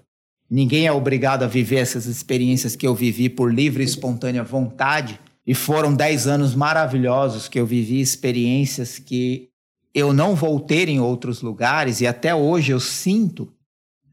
Ninguém 0.51 0.87
é 0.87 0.93
obrigado 0.93 1.43
a 1.43 1.49
viver 1.49 1.77
essas 1.77 2.07
experiências 2.07 2.77
que 2.77 2.87
eu 2.87 2.95
vivi 2.95 3.29
por 3.29 3.53
livre 3.53 3.83
e 3.83 3.87
espontânea 3.87 4.45
vontade. 4.45 5.19
E 5.47 5.55
foram 5.55 5.95
dez 5.95 6.27
anos 6.27 6.55
maravilhosos 6.55 7.49
que 7.49 7.59
eu 7.59 7.67
vivi 7.67 8.01
experiências 8.01 8.99
que 8.99 9.49
eu 9.95 10.13
não 10.13 10.35
vou 10.35 10.59
ter 10.59 10.89
em 10.89 10.99
outros 10.99 11.41
lugares, 11.41 12.01
e 12.01 12.07
até 12.07 12.35
hoje 12.35 12.73
eu 12.73 12.81
sinto 12.81 13.53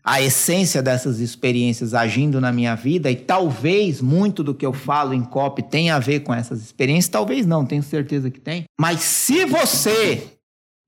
a 0.03 0.21
essência 0.21 0.81
dessas 0.81 1.19
experiências 1.19 1.93
agindo 1.93 2.41
na 2.41 2.51
minha 2.51 2.75
vida 2.75 3.11
e 3.11 3.15
talvez 3.15 4.01
muito 4.01 4.43
do 4.43 4.53
que 4.53 4.65
eu 4.65 4.73
falo 4.73 5.13
em 5.13 5.23
COP 5.23 5.61
tenha 5.63 5.95
a 5.95 5.99
ver 5.99 6.21
com 6.21 6.33
essas 6.33 6.61
experiências, 6.61 7.09
talvez 7.09 7.45
não, 7.45 7.65
tenho 7.65 7.83
certeza 7.83 8.31
que 8.31 8.39
tem. 8.39 8.65
Mas 8.79 9.01
se 9.01 9.45
você 9.45 10.39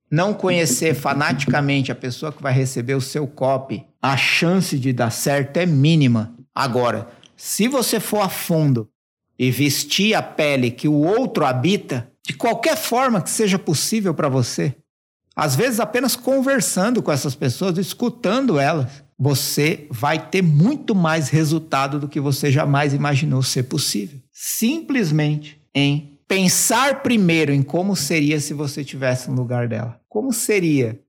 não 0.10 0.34
conhecer 0.34 0.93
fanaticamente 0.93 1.91
a 1.91 1.95
pessoa 1.95 2.32
que 2.32 2.41
vai 2.41 2.54
receber 2.54 2.95
o 2.95 3.02
seu 3.02 3.28
COP, 3.28 3.84
a 4.02 4.17
chance 4.17 4.78
de 4.78 4.93
dar 4.93 5.12
certo 5.12 5.58
é 5.58 5.65
mínima. 5.65 6.36
Agora, 6.54 7.08
se 7.36 7.67
você 7.67 7.99
for 7.99 8.21
a 8.21 8.30
fundo 8.30 8.89
e 9.38 9.49
vestir 9.49 10.13
a 10.13 10.21
pele 10.21 10.69
que 10.69 10.88
o 10.88 10.93
outro 10.93 11.45
habita, 11.45 12.12
de 12.26 12.34
qualquer 12.34 12.78
forma 12.78 13.21
que 13.21 13.30
seja 13.30 13.58
possível 13.60 14.13
para 14.13 14.30
você, 14.30 14.76
às 15.36 15.56
vezes 15.56 15.80
apenas 15.80 16.15
conversando 16.15 17.02
com 17.02 17.12
essas 17.12 17.36
pessoas, 17.36 17.78
escutando 17.78 18.60
elas, 18.60 19.04
você 19.17 19.88
vai 19.89 20.30
ter 20.30 20.41
muito 20.41 20.93
mais 20.93 21.30
resultado 21.30 22.00
do 22.00 22.08
que 22.08 22.19
você 22.19 22.52
jamais 22.52 22.93
imaginou 22.93 23.41
ser 23.41 23.63
possível. 23.63 24.19
Simplesmente 24.32 25.62
em 25.74 26.19
pensar 26.28 27.02
primeiro 27.02 27.52
em 27.52 27.63
como 27.63 27.96
seria 27.96 28.39
se 28.39 28.54
você 28.54 28.82
estivesse 28.82 29.30
no 29.30 29.36
lugar 29.36 29.67
dela. 29.67 30.00
Como 30.08 30.32
seria 30.32 31.00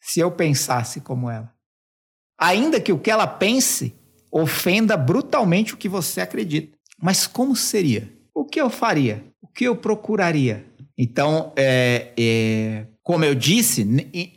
se 0.00 0.20
eu 0.20 0.30
pensasse 0.30 1.00
como 1.00 1.30
ela? 1.30 1.52
Ainda 2.38 2.80
que 2.80 2.92
o 2.92 2.98
que 2.98 3.10
ela 3.10 3.26
pense 3.26 3.94
ofenda 4.30 4.96
brutalmente 4.96 5.74
o 5.74 5.76
que 5.76 5.88
você 5.88 6.20
acredita. 6.22 6.76
Mas 7.00 7.26
como 7.26 7.54
seria? 7.54 8.10
O 8.34 8.44
que 8.44 8.60
eu 8.60 8.70
faria? 8.70 9.22
O 9.42 9.46
que 9.46 9.64
eu 9.64 9.76
procuraria? 9.76 10.64
Então, 10.96 11.52
é, 11.56 12.12
é, 12.18 12.86
como 13.02 13.24
eu 13.24 13.34
disse, 13.34 13.82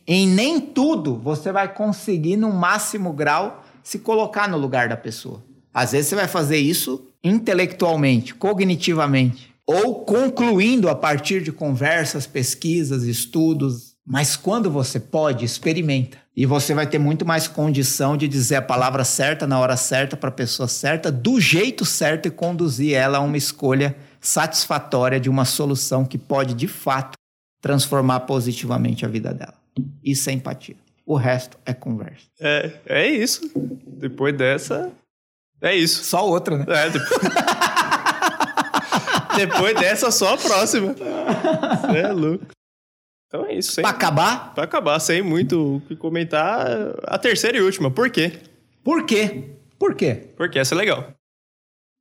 em 0.07 0.27
nem 0.27 0.59
tudo 0.59 1.15
você 1.15 1.51
vai 1.51 1.71
conseguir, 1.71 2.35
no 2.35 2.51
máximo 2.51 3.13
grau, 3.13 3.63
se 3.83 3.99
colocar 3.99 4.49
no 4.49 4.57
lugar 4.57 4.89
da 4.89 4.97
pessoa. 4.97 5.43
Às 5.71 5.91
vezes 5.91 6.07
você 6.07 6.15
vai 6.15 6.27
fazer 6.27 6.57
isso 6.57 7.07
intelectualmente, 7.23 8.33
cognitivamente, 8.33 9.53
ou 9.67 10.05
concluindo 10.05 10.89
a 10.89 10.95
partir 10.95 11.43
de 11.43 11.51
conversas, 11.51 12.25
pesquisas, 12.25 13.03
estudos. 13.03 13.95
Mas 14.05 14.35
quando 14.35 14.69
você 14.69 14.99
pode, 14.99 15.43
experimenta. 15.43 16.17
E 16.35 16.45
você 16.45 16.73
vai 16.73 16.85
ter 16.85 16.99
muito 16.99 17.25
mais 17.25 17.47
condição 17.47 18.15
de 18.15 18.27
dizer 18.27 18.57
a 18.57 18.61
palavra 18.61 19.03
certa 19.03 19.47
na 19.47 19.59
hora 19.59 19.75
certa 19.75 20.15
para 20.15 20.29
a 20.29 20.33
pessoa 20.33 20.67
certa, 20.67 21.11
do 21.11 21.39
jeito 21.39 21.85
certo 21.85 22.27
e 22.27 22.31
conduzir 22.31 22.93
ela 22.93 23.17
a 23.17 23.21
uma 23.21 23.37
escolha 23.37 23.95
satisfatória 24.19 25.19
de 25.19 25.29
uma 25.29 25.45
solução 25.45 26.05
que 26.05 26.17
pode, 26.17 26.53
de 26.53 26.67
fato, 26.67 27.17
transformar 27.65 28.19
positivamente 28.19 29.03
a 29.05 29.07
vida 29.07 29.33
dela. 29.33 29.55
Isso 30.03 30.29
é 30.29 30.33
empatia. 30.33 30.75
O 31.03 31.15
resto 31.15 31.57
é 31.65 31.73
conversa. 31.73 32.27
É, 32.39 32.71
é 32.85 33.07
isso. 33.07 33.41
Depois 33.87 34.37
dessa, 34.37 34.91
é 35.59 35.75
isso. 35.75 36.03
Só 36.03 36.29
outra, 36.29 36.59
né? 36.59 36.65
É, 36.67 36.89
depois... 36.91 37.21
depois 39.35 39.79
dessa, 39.79 40.11
só 40.11 40.35
a 40.35 40.37
próxima. 40.37 40.93
Você 40.93 41.97
é 41.97 42.11
louco. 42.11 42.45
Então 43.27 43.47
é 43.47 43.55
isso. 43.55 43.71
Sem... 43.71 43.81
Pra 43.81 43.89
acabar? 43.89 44.53
Pra 44.53 44.65
acabar, 44.65 44.99
sem 44.99 45.23
muito 45.23 45.77
o 45.77 45.81
que 45.87 45.95
comentar, 45.95 46.67
a 47.07 47.17
terceira 47.17 47.57
e 47.57 47.61
última. 47.61 47.89
Por 47.89 48.11
quê? 48.11 48.41
Por 48.83 49.07
quê? 49.07 49.55
Por 49.79 49.95
quê? 49.95 50.29
Porque 50.37 50.59
essa 50.59 50.75
é 50.75 50.77
legal. 50.77 51.15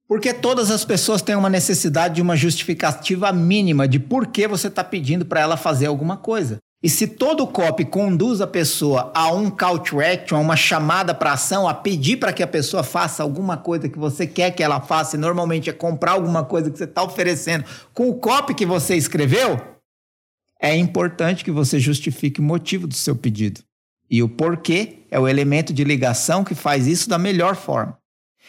Porque 0.06 0.34
todas 0.34 0.70
as 0.70 0.84
pessoas 0.84 1.22
têm 1.22 1.34
uma 1.34 1.48
necessidade 1.48 2.16
de 2.16 2.22
uma 2.22 2.36
justificativa 2.36 3.32
mínima 3.32 3.88
de 3.88 3.98
por 3.98 4.26
que 4.26 4.46
você 4.46 4.68
está 4.68 4.84
pedindo 4.84 5.24
para 5.24 5.40
ela 5.40 5.56
fazer 5.56 5.86
alguma 5.86 6.16
coisa. 6.16 6.58
E 6.82 6.88
se 6.90 7.06
todo 7.06 7.46
copy 7.46 7.86
conduz 7.86 8.42
a 8.42 8.46
pessoa 8.46 9.10
a 9.14 9.32
um 9.32 9.48
call 9.48 9.78
to 9.78 10.02
action, 10.02 10.36
a 10.36 10.40
uma 10.40 10.54
chamada 10.54 11.14
para 11.14 11.32
ação, 11.32 11.66
a 11.66 11.72
pedir 11.72 12.18
para 12.18 12.30
que 12.30 12.42
a 12.42 12.46
pessoa 12.46 12.82
faça 12.82 13.22
alguma 13.22 13.56
coisa 13.56 13.88
que 13.88 13.98
você 13.98 14.26
quer 14.26 14.50
que 14.50 14.62
ela 14.62 14.82
faça, 14.82 15.16
e 15.16 15.18
normalmente 15.18 15.70
é 15.70 15.72
comprar 15.72 16.12
alguma 16.12 16.44
coisa 16.44 16.70
que 16.70 16.76
você 16.76 16.84
está 16.84 17.02
oferecendo 17.02 17.64
com 17.94 18.10
o 18.10 18.16
copy 18.16 18.52
que 18.52 18.66
você 18.66 18.94
escreveu, 18.96 19.58
é 20.60 20.76
importante 20.76 21.42
que 21.42 21.50
você 21.50 21.78
justifique 21.78 22.40
o 22.40 22.44
motivo 22.44 22.86
do 22.86 22.94
seu 22.94 23.16
pedido. 23.16 23.62
E 24.10 24.22
o 24.22 24.28
porquê 24.28 25.06
é 25.10 25.18
o 25.18 25.26
elemento 25.26 25.72
de 25.72 25.84
ligação 25.84 26.44
que 26.44 26.54
faz 26.54 26.86
isso 26.86 27.08
da 27.08 27.16
melhor 27.16 27.56
forma. 27.56 27.96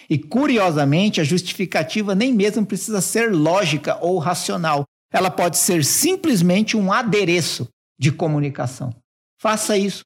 E 0.10 0.18
curiosamente, 0.18 1.20
a 1.20 1.24
justificativa 1.24 2.14
nem 2.14 2.34
mesmo 2.34 2.66
precisa 2.66 3.02
ser 3.02 3.32
lógica 3.32 3.98
ou 4.02 4.18
racional. 4.20 4.84
Ela 5.12 5.32
pode 5.32 5.58
ser 5.58 5.84
simplesmente 5.84 6.78
um 6.78 6.92
adereço 6.92 7.68
de 7.98 8.12
comunicação. 8.12 8.94
Faça 9.40 9.78
isso 9.78 10.04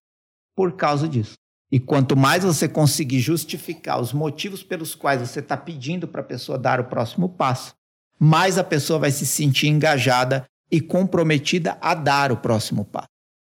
por 0.55 0.73
causa 0.73 1.07
disso. 1.07 1.33
E 1.71 1.79
quanto 1.79 2.17
mais 2.17 2.43
você 2.43 2.67
conseguir 2.67 3.19
justificar 3.19 3.99
os 3.99 4.11
motivos 4.11 4.63
pelos 4.63 4.95
quais 4.95 5.21
você 5.21 5.39
está 5.39 5.55
pedindo 5.55 6.07
para 6.07 6.21
a 6.21 6.25
pessoa 6.25 6.57
dar 6.57 6.79
o 6.79 6.85
próximo 6.85 7.29
passo, 7.29 7.75
mais 8.19 8.57
a 8.57 8.63
pessoa 8.63 8.99
vai 8.99 9.11
se 9.11 9.25
sentir 9.25 9.67
engajada 9.67 10.45
e 10.71 10.81
comprometida 10.81 11.77
a 11.79 11.93
dar 11.93 12.31
o 12.31 12.37
próximo 12.37 12.83
passo. 12.85 13.07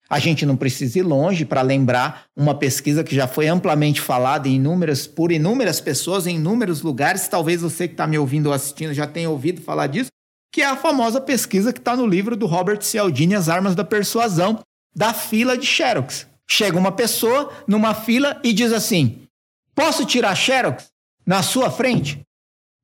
A 0.09 0.19
gente 0.21 0.47
não 0.47 0.57
precisa 0.57 1.01
ir 1.01 1.03
longe 1.03 1.45
para 1.45 1.63
lembrar 1.63 2.27
uma 2.37 2.55
pesquisa 2.55 3.03
que 3.03 3.15
já 3.15 3.27
foi 3.27 3.49
amplamente 3.49 4.01
falada 4.01 4.49
inúmeras, 4.49 5.07
por 5.07 5.33
inúmeras 5.33 5.81
pessoas 5.81 6.27
em 6.27 6.37
inúmeros 6.37 6.81
lugares. 6.81 7.27
Talvez 7.27 7.61
você 7.61 7.89
que 7.89 7.95
está 7.95 8.07
me 8.07 8.17
ouvindo 8.17 8.47
ou 8.47 8.53
assistindo 8.53 8.95
já 8.95 9.07
tenha 9.07 9.29
ouvido 9.29 9.61
falar 9.61 9.89
disso, 9.89 10.11
que 10.53 10.63
é 10.63 10.67
a 10.67 10.77
famosa 10.77 11.21
pesquisa 11.21 11.73
que 11.73 11.81
está 11.81 11.97
no 11.97 12.07
livro 12.07 12.37
do 12.37 12.47
Robert 12.47 12.83
Cialdini, 12.83 13.35
As 13.35 13.49
Armas 13.49 13.75
da 13.75 13.85
Persuasão, 13.85 14.61
da 14.95 15.13
fila 15.13 15.59
de 15.59 15.67
Xerox. 15.67 16.27
Chega 16.49 16.79
uma 16.79 16.93
pessoa 16.93 17.53
numa 17.67 17.93
fila 17.93 18.41
e 18.45 18.53
diz 18.53 18.73
assim: 18.73 19.27
Posso 19.75 20.07
tirar 20.07 20.37
Xerox 20.37 20.87
na 21.27 21.43
sua 21.43 21.69
frente? 21.71 22.23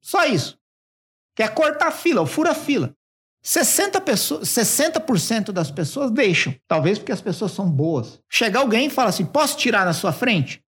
Só 0.02 0.26
isso. 0.26 0.58
Quer 1.36 1.54
cortar 1.54 1.88
a 1.88 1.92
fila, 1.92 2.20
ou 2.20 2.26
fura 2.26 2.50
a 2.50 2.54
fila. 2.54 2.92
60%, 3.44 4.00
pessoas, 4.00 4.48
60 4.48 5.52
das 5.52 5.70
pessoas 5.70 6.10
deixam. 6.10 6.54
Talvez 6.68 6.98
porque 6.98 7.12
as 7.12 7.20
pessoas 7.20 7.52
são 7.52 7.68
boas. 7.68 8.20
Chega 8.30 8.58
alguém 8.58 8.86
e 8.86 8.90
fala 8.90 9.08
assim: 9.08 9.24
posso 9.24 9.56
tirar 9.56 9.84
na 9.84 9.92
sua 9.92 10.12
frente? 10.12 10.62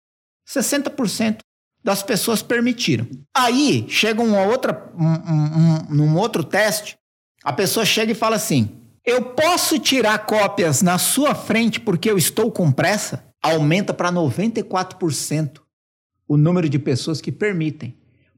60% 0.48 1.38
das 1.82 2.02
pessoas 2.02 2.42
permitiram. 2.42 3.06
Aí 3.36 3.86
chega 3.88 4.22
uma 4.22 4.42
outra, 4.42 4.90
um, 4.98 5.04
um, 5.04 5.44
um, 5.56 5.94
num 5.94 6.18
outro 6.18 6.42
teste, 6.42 6.96
a 7.44 7.52
pessoa 7.52 7.84
chega 7.86 8.12
e 8.12 8.14
fala 8.14 8.36
assim: 8.36 8.80
eu 9.04 9.22
posso 9.22 9.78
tirar 9.78 10.18
cópias 10.26 10.80
na 10.80 10.98
sua 10.98 11.34
frente 11.34 11.78
porque 11.78 12.10
eu 12.10 12.16
estou 12.16 12.50
com 12.50 12.72
pressa? 12.72 13.24
Aumenta 13.42 13.92
para 13.92 14.10
94% 14.10 15.60
o 16.26 16.38
número 16.38 16.68
de 16.70 16.78
pessoas 16.78 17.20
que 17.20 17.30
permitem. 17.30 17.94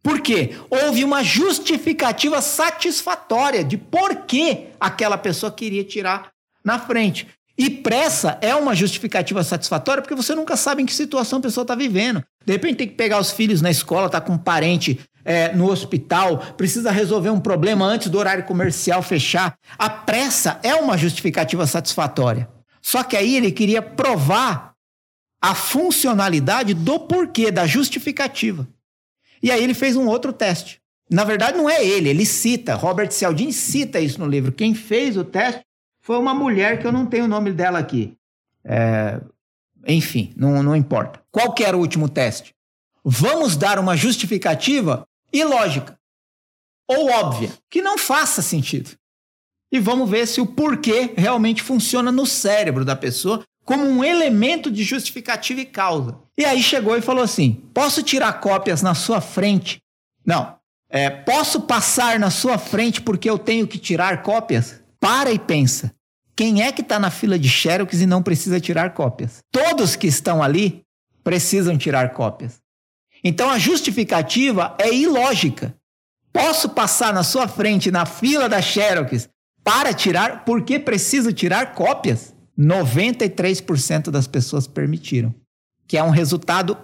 Por 0.06 0.20
quê? 0.20 0.54
Houve 0.70 1.02
uma 1.02 1.24
justificativa 1.24 2.40
satisfatória 2.40 3.64
de 3.64 3.76
por 3.76 4.14
que 4.18 4.68
aquela 4.78 5.18
pessoa 5.18 5.50
queria 5.50 5.82
tirar 5.82 6.30
na 6.64 6.78
frente. 6.78 7.26
E 7.58 7.68
pressa 7.68 8.38
é 8.40 8.54
uma 8.54 8.72
justificativa 8.72 9.42
satisfatória 9.42 10.00
porque 10.00 10.14
você 10.14 10.32
nunca 10.32 10.56
sabe 10.56 10.80
em 10.80 10.86
que 10.86 10.94
situação 10.94 11.40
a 11.40 11.42
pessoa 11.42 11.62
está 11.62 11.74
vivendo. 11.74 12.22
De 12.44 12.52
repente 12.52 12.76
tem 12.76 12.86
que 12.86 12.94
pegar 12.94 13.18
os 13.18 13.32
filhos 13.32 13.60
na 13.60 13.68
escola, 13.68 14.08
tá 14.08 14.20
com 14.20 14.34
um 14.34 14.38
parente 14.38 15.00
é, 15.24 15.52
no 15.52 15.68
hospital, 15.68 16.38
precisa 16.56 16.92
resolver 16.92 17.30
um 17.30 17.40
problema 17.40 17.84
antes 17.84 18.08
do 18.08 18.16
horário 18.16 18.44
comercial 18.44 19.02
fechar. 19.02 19.58
A 19.76 19.90
pressa 19.90 20.60
é 20.62 20.76
uma 20.76 20.96
justificativa 20.96 21.66
satisfatória. 21.66 22.48
Só 22.80 23.02
que 23.02 23.16
aí 23.16 23.34
ele 23.34 23.50
queria 23.50 23.82
provar 23.82 24.72
a 25.42 25.52
funcionalidade 25.52 26.74
do 26.74 27.00
porquê, 27.00 27.50
da 27.50 27.66
justificativa. 27.66 28.68
E 29.42 29.50
aí 29.50 29.62
ele 29.62 29.74
fez 29.74 29.96
um 29.96 30.06
outro 30.06 30.32
teste. 30.32 30.80
Na 31.10 31.24
verdade, 31.24 31.56
não 31.56 31.70
é 31.70 31.84
ele, 31.84 32.08
ele 32.08 32.26
cita, 32.26 32.74
Robert 32.74 33.10
Cialdini 33.12 33.52
cita 33.52 34.00
isso 34.00 34.18
no 34.18 34.26
livro. 34.26 34.50
Quem 34.50 34.74
fez 34.74 35.16
o 35.16 35.24
teste 35.24 35.62
foi 36.00 36.18
uma 36.18 36.34
mulher 36.34 36.80
que 36.80 36.86
eu 36.86 36.92
não 36.92 37.06
tenho 37.06 37.24
o 37.24 37.28
nome 37.28 37.52
dela 37.52 37.78
aqui. 37.78 38.16
É, 38.64 39.20
enfim, 39.86 40.32
não, 40.36 40.62
não 40.62 40.74
importa. 40.74 41.22
Qual 41.30 41.52
que 41.52 41.62
era 41.62 41.76
o 41.76 41.80
último 41.80 42.08
teste? 42.08 42.54
Vamos 43.04 43.56
dar 43.56 43.78
uma 43.78 43.96
justificativa 43.96 45.06
ilógica 45.32 45.96
ou 46.88 47.10
óbvia, 47.10 47.50
que 47.68 47.82
não 47.82 47.98
faça 47.98 48.42
sentido. 48.42 48.90
E 49.70 49.78
vamos 49.78 50.08
ver 50.08 50.26
se 50.26 50.40
o 50.40 50.46
porquê 50.46 51.12
realmente 51.16 51.62
funciona 51.62 52.12
no 52.12 52.24
cérebro 52.24 52.84
da 52.84 52.94
pessoa 52.94 53.44
como 53.66 53.84
um 53.84 54.04
elemento 54.04 54.70
de 54.70 54.84
justificativa 54.84 55.60
e 55.60 55.66
causa. 55.66 56.16
E 56.38 56.44
aí 56.44 56.62
chegou 56.62 56.96
e 56.96 57.02
falou 57.02 57.24
assim: 57.24 57.60
posso 57.74 58.02
tirar 58.02 58.32
cópias 58.34 58.80
na 58.80 58.94
sua 58.94 59.20
frente? 59.20 59.82
Não. 60.24 60.56
É, 60.88 61.10
posso 61.10 61.62
passar 61.62 62.18
na 62.18 62.30
sua 62.30 62.56
frente 62.58 63.00
porque 63.02 63.28
eu 63.28 63.36
tenho 63.36 63.66
que 63.66 63.76
tirar 63.76 64.22
cópias? 64.22 64.80
Para 65.00 65.32
e 65.32 65.38
pensa. 65.38 65.92
Quem 66.36 66.62
é 66.62 66.70
que 66.70 66.80
está 66.80 66.98
na 67.00 67.10
fila 67.10 67.38
de 67.38 67.48
Xerox 67.48 68.00
e 68.00 68.06
não 68.06 68.22
precisa 68.22 68.60
tirar 68.60 68.94
cópias? 68.94 69.38
Todos 69.50 69.96
que 69.96 70.06
estão 70.06 70.42
ali 70.42 70.82
precisam 71.24 71.76
tirar 71.76 72.12
cópias. 72.12 72.60
Então 73.24 73.50
a 73.50 73.58
justificativa 73.58 74.76
é 74.78 74.94
ilógica. 74.94 75.74
Posso 76.32 76.68
passar 76.68 77.12
na 77.12 77.24
sua 77.24 77.48
frente 77.48 77.90
na 77.90 78.06
fila 78.06 78.48
da 78.48 78.62
Xerox 78.62 79.28
para 79.64 79.92
tirar 79.92 80.44
porque 80.44 80.78
preciso 80.78 81.32
tirar 81.32 81.74
cópias? 81.74 82.35
93% 82.58 84.10
das 84.10 84.26
pessoas 84.26 84.66
permitiram, 84.66 85.34
que 85.86 85.96
é 85.96 86.02
um 86.02 86.10
resultado 86.10 86.76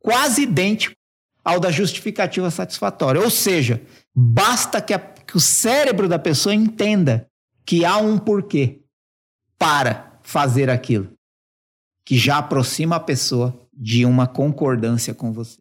quase 0.00 0.42
idêntico 0.42 0.94
ao 1.44 1.60
da 1.60 1.70
justificativa 1.70 2.50
satisfatória. 2.50 3.20
Ou 3.20 3.30
seja, 3.30 3.82
basta 4.14 4.80
que, 4.80 4.94
a, 4.94 4.98
que 4.98 5.36
o 5.36 5.40
cérebro 5.40 6.08
da 6.08 6.18
pessoa 6.18 6.54
entenda 6.54 7.28
que 7.66 7.84
há 7.84 7.98
um 7.98 8.18
porquê 8.18 8.80
para 9.58 10.18
fazer 10.22 10.70
aquilo, 10.70 11.12
que 12.04 12.16
já 12.16 12.38
aproxima 12.38 12.96
a 12.96 13.00
pessoa 13.00 13.58
de 13.72 14.04
uma 14.04 14.26
concordância 14.26 15.14
com 15.14 15.32
você. 15.32 15.58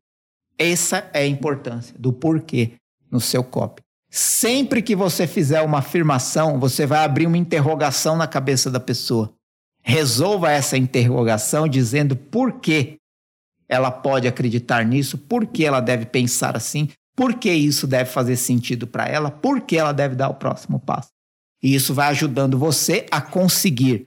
Essa 0.57 1.09
é 1.13 1.21
a 1.21 1.27
importância 1.27 1.95
do 1.97 2.13
porquê 2.13 2.73
no 3.11 3.19
seu 3.19 3.43
copy. 3.43 3.82
Sempre 4.15 4.83
que 4.83 4.95
você 4.95 5.25
fizer 5.25 5.63
uma 5.63 5.79
afirmação, 5.79 6.59
você 6.59 6.85
vai 6.85 7.03
abrir 7.03 7.25
uma 7.25 7.35
interrogação 7.35 8.15
na 8.15 8.27
cabeça 8.27 8.69
da 8.69 8.79
pessoa. 8.79 9.33
Resolva 9.81 10.51
essa 10.51 10.77
interrogação 10.77 11.67
dizendo 11.67 12.15
por 12.15 12.59
que 12.59 12.97
ela 13.67 13.89
pode 13.89 14.27
acreditar 14.27 14.85
nisso, 14.85 15.17
por 15.17 15.47
que 15.47 15.65
ela 15.65 15.79
deve 15.79 16.05
pensar 16.05 16.55
assim, 16.55 16.89
por 17.15 17.33
que 17.33 17.51
isso 17.51 17.87
deve 17.87 18.07
fazer 18.07 18.35
sentido 18.35 18.85
para 18.85 19.07
ela, 19.07 19.31
por 19.31 19.61
que 19.61 19.77
ela 19.77 19.91
deve 19.91 20.13
dar 20.13 20.29
o 20.29 20.35
próximo 20.35 20.79
passo. 20.79 21.09
E 21.63 21.73
isso 21.73 21.91
vai 21.91 22.09
ajudando 22.09 22.55
você 22.55 23.07
a 23.09 23.19
conseguir 23.19 24.05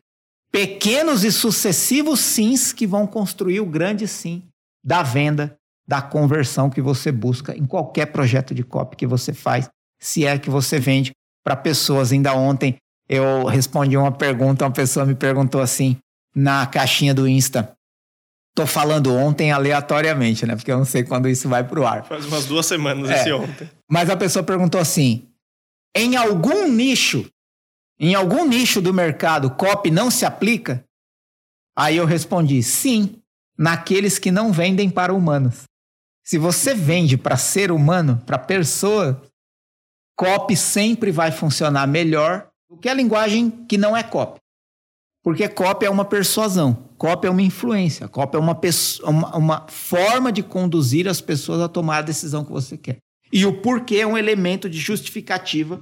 pequenos 0.52 1.24
e 1.24 1.32
sucessivos 1.32 2.20
sims 2.20 2.72
que 2.72 2.86
vão 2.86 3.08
construir 3.08 3.58
o 3.58 3.66
grande 3.66 4.06
sim 4.06 4.44
da 4.84 5.02
venda, 5.02 5.56
da 5.84 6.00
conversão 6.00 6.70
que 6.70 6.80
você 6.80 7.10
busca 7.10 7.56
em 7.56 7.66
qualquer 7.66 8.06
projeto 8.06 8.54
de 8.54 8.62
copy 8.62 8.94
que 8.94 9.06
você 9.06 9.32
faz, 9.32 9.68
se 10.06 10.24
é 10.24 10.38
que 10.38 10.48
você 10.48 10.78
vende 10.78 11.12
para 11.44 11.56
pessoas. 11.56 12.12
Ainda 12.12 12.34
ontem 12.34 12.76
eu 13.08 13.44
respondi 13.46 13.96
uma 13.96 14.12
pergunta, 14.12 14.64
uma 14.64 14.70
pessoa 14.70 15.06
me 15.06 15.14
perguntou 15.14 15.60
assim 15.60 15.96
na 16.34 16.66
caixinha 16.66 17.14
do 17.14 17.26
Insta. 17.26 17.72
Tô 18.54 18.66
falando 18.66 19.14
ontem 19.14 19.52
aleatoriamente, 19.52 20.46
né? 20.46 20.56
Porque 20.56 20.72
eu 20.72 20.78
não 20.78 20.84
sei 20.84 21.02
quando 21.02 21.28
isso 21.28 21.48
vai 21.48 21.62
pro 21.62 21.86
ar. 21.86 22.04
Faz 22.04 22.24
umas 22.24 22.46
duas 22.46 22.64
semanas 22.64 23.10
é, 23.10 23.20
esse 23.20 23.32
ontem. 23.32 23.68
Mas 23.90 24.08
a 24.08 24.16
pessoa 24.16 24.42
perguntou 24.42 24.80
assim: 24.80 25.28
em 25.94 26.16
algum 26.16 26.66
nicho 26.68 27.28
em 27.98 28.14
algum 28.14 28.46
nicho 28.46 28.82
do 28.82 28.92
mercado, 28.92 29.50
copy 29.50 29.90
não 29.90 30.10
se 30.10 30.26
aplica? 30.26 30.84
Aí 31.76 31.96
eu 31.96 32.04
respondi: 32.04 32.62
sim, 32.62 33.20
naqueles 33.58 34.18
que 34.18 34.30
não 34.30 34.52
vendem 34.52 34.90
para 34.90 35.14
humanos. 35.14 35.62
Se 36.24 36.38
você 36.38 36.74
vende 36.74 37.16
para 37.16 37.36
ser 37.36 37.70
humano, 37.70 38.20
para 38.26 38.38
pessoa, 38.38 39.22
copy 40.16 40.56
sempre 40.56 41.10
vai 41.10 41.30
funcionar 41.30 41.86
melhor 41.86 42.48
do 42.68 42.76
que 42.76 42.88
a 42.88 42.94
linguagem 42.94 43.50
que 43.68 43.76
não 43.76 43.96
é 43.96 44.02
copy. 44.02 44.40
Porque 45.22 45.48
copy 45.48 45.84
é 45.84 45.90
uma 45.90 46.04
persuasão, 46.04 46.88
copy 46.96 47.26
é 47.26 47.30
uma 47.30 47.42
influência, 47.42 48.08
copy 48.08 48.36
é 48.36 48.40
uma, 48.40 48.58
uma, 49.02 49.36
uma 49.36 49.66
forma 49.68 50.30
de 50.32 50.42
conduzir 50.42 51.08
as 51.08 51.20
pessoas 51.20 51.60
a 51.60 51.68
tomar 51.68 51.98
a 51.98 52.02
decisão 52.02 52.44
que 52.44 52.52
você 52.52 52.76
quer. 52.76 52.98
E 53.32 53.44
o 53.44 53.60
porquê 53.60 53.96
é 53.96 54.06
um 54.06 54.16
elemento 54.16 54.70
de 54.70 54.78
justificativa 54.78 55.80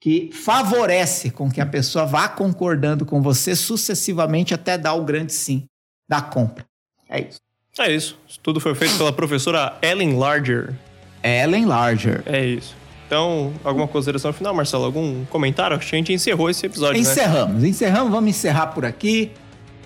que 0.00 0.30
favorece 0.32 1.30
com 1.30 1.50
que 1.50 1.60
a 1.60 1.66
pessoa 1.66 2.06
vá 2.06 2.28
concordando 2.28 3.04
com 3.04 3.20
você 3.20 3.54
sucessivamente 3.54 4.54
até 4.54 4.78
dar 4.78 4.94
o 4.94 5.04
grande 5.04 5.32
sim 5.32 5.66
da 6.08 6.22
compra. 6.22 6.64
É 7.08 7.20
isso. 7.20 7.40
É 7.78 7.92
isso. 7.92 8.18
Isso 8.26 8.40
tudo 8.40 8.58
foi 8.60 8.74
feito 8.74 8.96
pela 8.96 9.12
professora 9.12 9.76
Ellen 9.82 10.16
Larger. 10.16 10.74
Ellen 11.22 11.66
Larger. 11.66 12.22
É 12.26 12.44
isso. 12.44 12.77
Então, 13.08 13.54
alguma 13.64 13.88
consideração 13.88 14.34
final, 14.34 14.54
Marcelo? 14.54 14.84
Algum 14.84 15.24
comentário? 15.24 15.74
Acho 15.74 15.88
que 15.88 15.96
a 15.96 15.98
gente 15.98 16.12
encerrou 16.12 16.50
esse 16.50 16.66
episódio, 16.66 17.02
né? 17.02 17.10
Encerramos. 17.10 17.62
Né? 17.62 17.68
Encerramos. 17.68 18.12
Vamos 18.12 18.28
encerrar 18.28 18.66
por 18.66 18.84
aqui. 18.84 19.32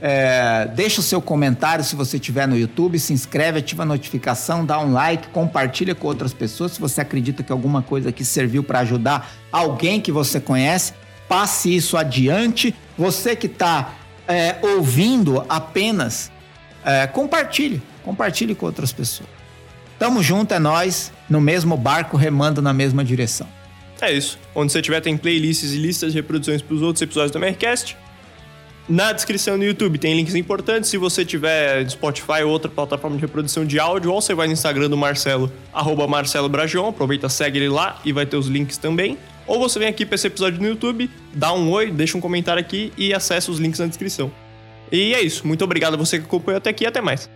É, 0.00 0.68
deixa 0.74 0.98
o 0.98 1.04
seu 1.04 1.22
comentário 1.22 1.84
se 1.84 1.94
você 1.94 2.16
estiver 2.16 2.48
no 2.48 2.58
YouTube, 2.58 2.98
se 2.98 3.12
inscreve, 3.12 3.60
ativa 3.60 3.84
a 3.84 3.86
notificação, 3.86 4.66
dá 4.66 4.80
um 4.80 4.92
like, 4.92 5.28
compartilha 5.28 5.94
com 5.94 6.08
outras 6.08 6.34
pessoas. 6.34 6.72
Se 6.72 6.80
você 6.80 7.00
acredita 7.00 7.44
que 7.44 7.52
alguma 7.52 7.80
coisa 7.80 8.08
aqui 8.08 8.24
serviu 8.24 8.64
para 8.64 8.80
ajudar 8.80 9.30
alguém 9.52 10.00
que 10.00 10.10
você 10.10 10.40
conhece, 10.40 10.92
passe 11.28 11.72
isso 11.72 11.96
adiante. 11.96 12.74
Você 12.98 13.36
que 13.36 13.46
está 13.46 13.92
é, 14.26 14.56
ouvindo 14.60 15.44
apenas, 15.48 16.32
é, 16.84 17.06
compartilhe, 17.06 17.80
compartilhe 18.04 18.56
com 18.56 18.66
outras 18.66 18.92
pessoas. 18.92 19.41
Tamo 20.02 20.20
junto, 20.20 20.52
é 20.52 20.58
nós, 20.58 21.12
no 21.30 21.40
mesmo 21.40 21.76
barco, 21.76 22.16
remando 22.16 22.60
na 22.60 22.72
mesma 22.72 23.04
direção. 23.04 23.46
É 24.00 24.12
isso. 24.12 24.36
Onde 24.52 24.72
você 24.72 24.82
tiver 24.82 25.00
tem 25.00 25.16
playlists 25.16 25.72
e 25.72 25.76
listas 25.76 26.10
de 26.10 26.18
reproduções 26.18 26.60
para 26.60 26.74
os 26.74 26.82
outros 26.82 27.00
episódios 27.00 27.30
do 27.30 27.38
Mercast. 27.38 27.96
Na 28.88 29.12
descrição 29.12 29.56
do 29.56 29.64
YouTube 29.64 29.98
tem 29.98 30.16
links 30.16 30.34
importantes. 30.34 30.90
Se 30.90 30.98
você 30.98 31.24
tiver 31.24 31.88
Spotify 31.88 32.42
ou 32.44 32.50
outra 32.50 32.68
plataforma 32.68 33.14
de 33.14 33.22
reprodução 33.22 33.64
de 33.64 33.78
áudio, 33.78 34.10
ou 34.12 34.20
você 34.20 34.34
vai 34.34 34.48
no 34.48 34.54
Instagram 34.54 34.90
do 34.90 34.96
Marcelo, 34.96 35.52
arroba 35.72 36.08
Marcelo 36.08 36.48
Bragion, 36.48 36.88
aproveita, 36.88 37.28
segue 37.28 37.60
ele 37.60 37.68
lá 37.68 38.00
e 38.04 38.12
vai 38.12 38.26
ter 38.26 38.36
os 38.36 38.48
links 38.48 38.78
também. 38.78 39.16
Ou 39.46 39.60
você 39.60 39.78
vem 39.78 39.86
aqui 39.86 40.04
para 40.04 40.16
esse 40.16 40.26
episódio 40.26 40.60
no 40.60 40.66
YouTube, 40.66 41.08
dá 41.32 41.52
um 41.52 41.70
oi, 41.70 41.92
deixa 41.92 42.18
um 42.18 42.20
comentário 42.20 42.60
aqui 42.60 42.92
e 42.98 43.14
acessa 43.14 43.52
os 43.52 43.60
links 43.60 43.78
na 43.78 43.86
descrição. 43.86 44.32
E 44.90 45.14
é 45.14 45.22
isso. 45.22 45.46
Muito 45.46 45.62
obrigado 45.62 45.94
a 45.94 45.96
você 45.96 46.18
que 46.18 46.24
acompanhou 46.24 46.58
até 46.58 46.70
aqui 46.70 46.82
e 46.82 46.88
até 46.88 47.00
mais. 47.00 47.30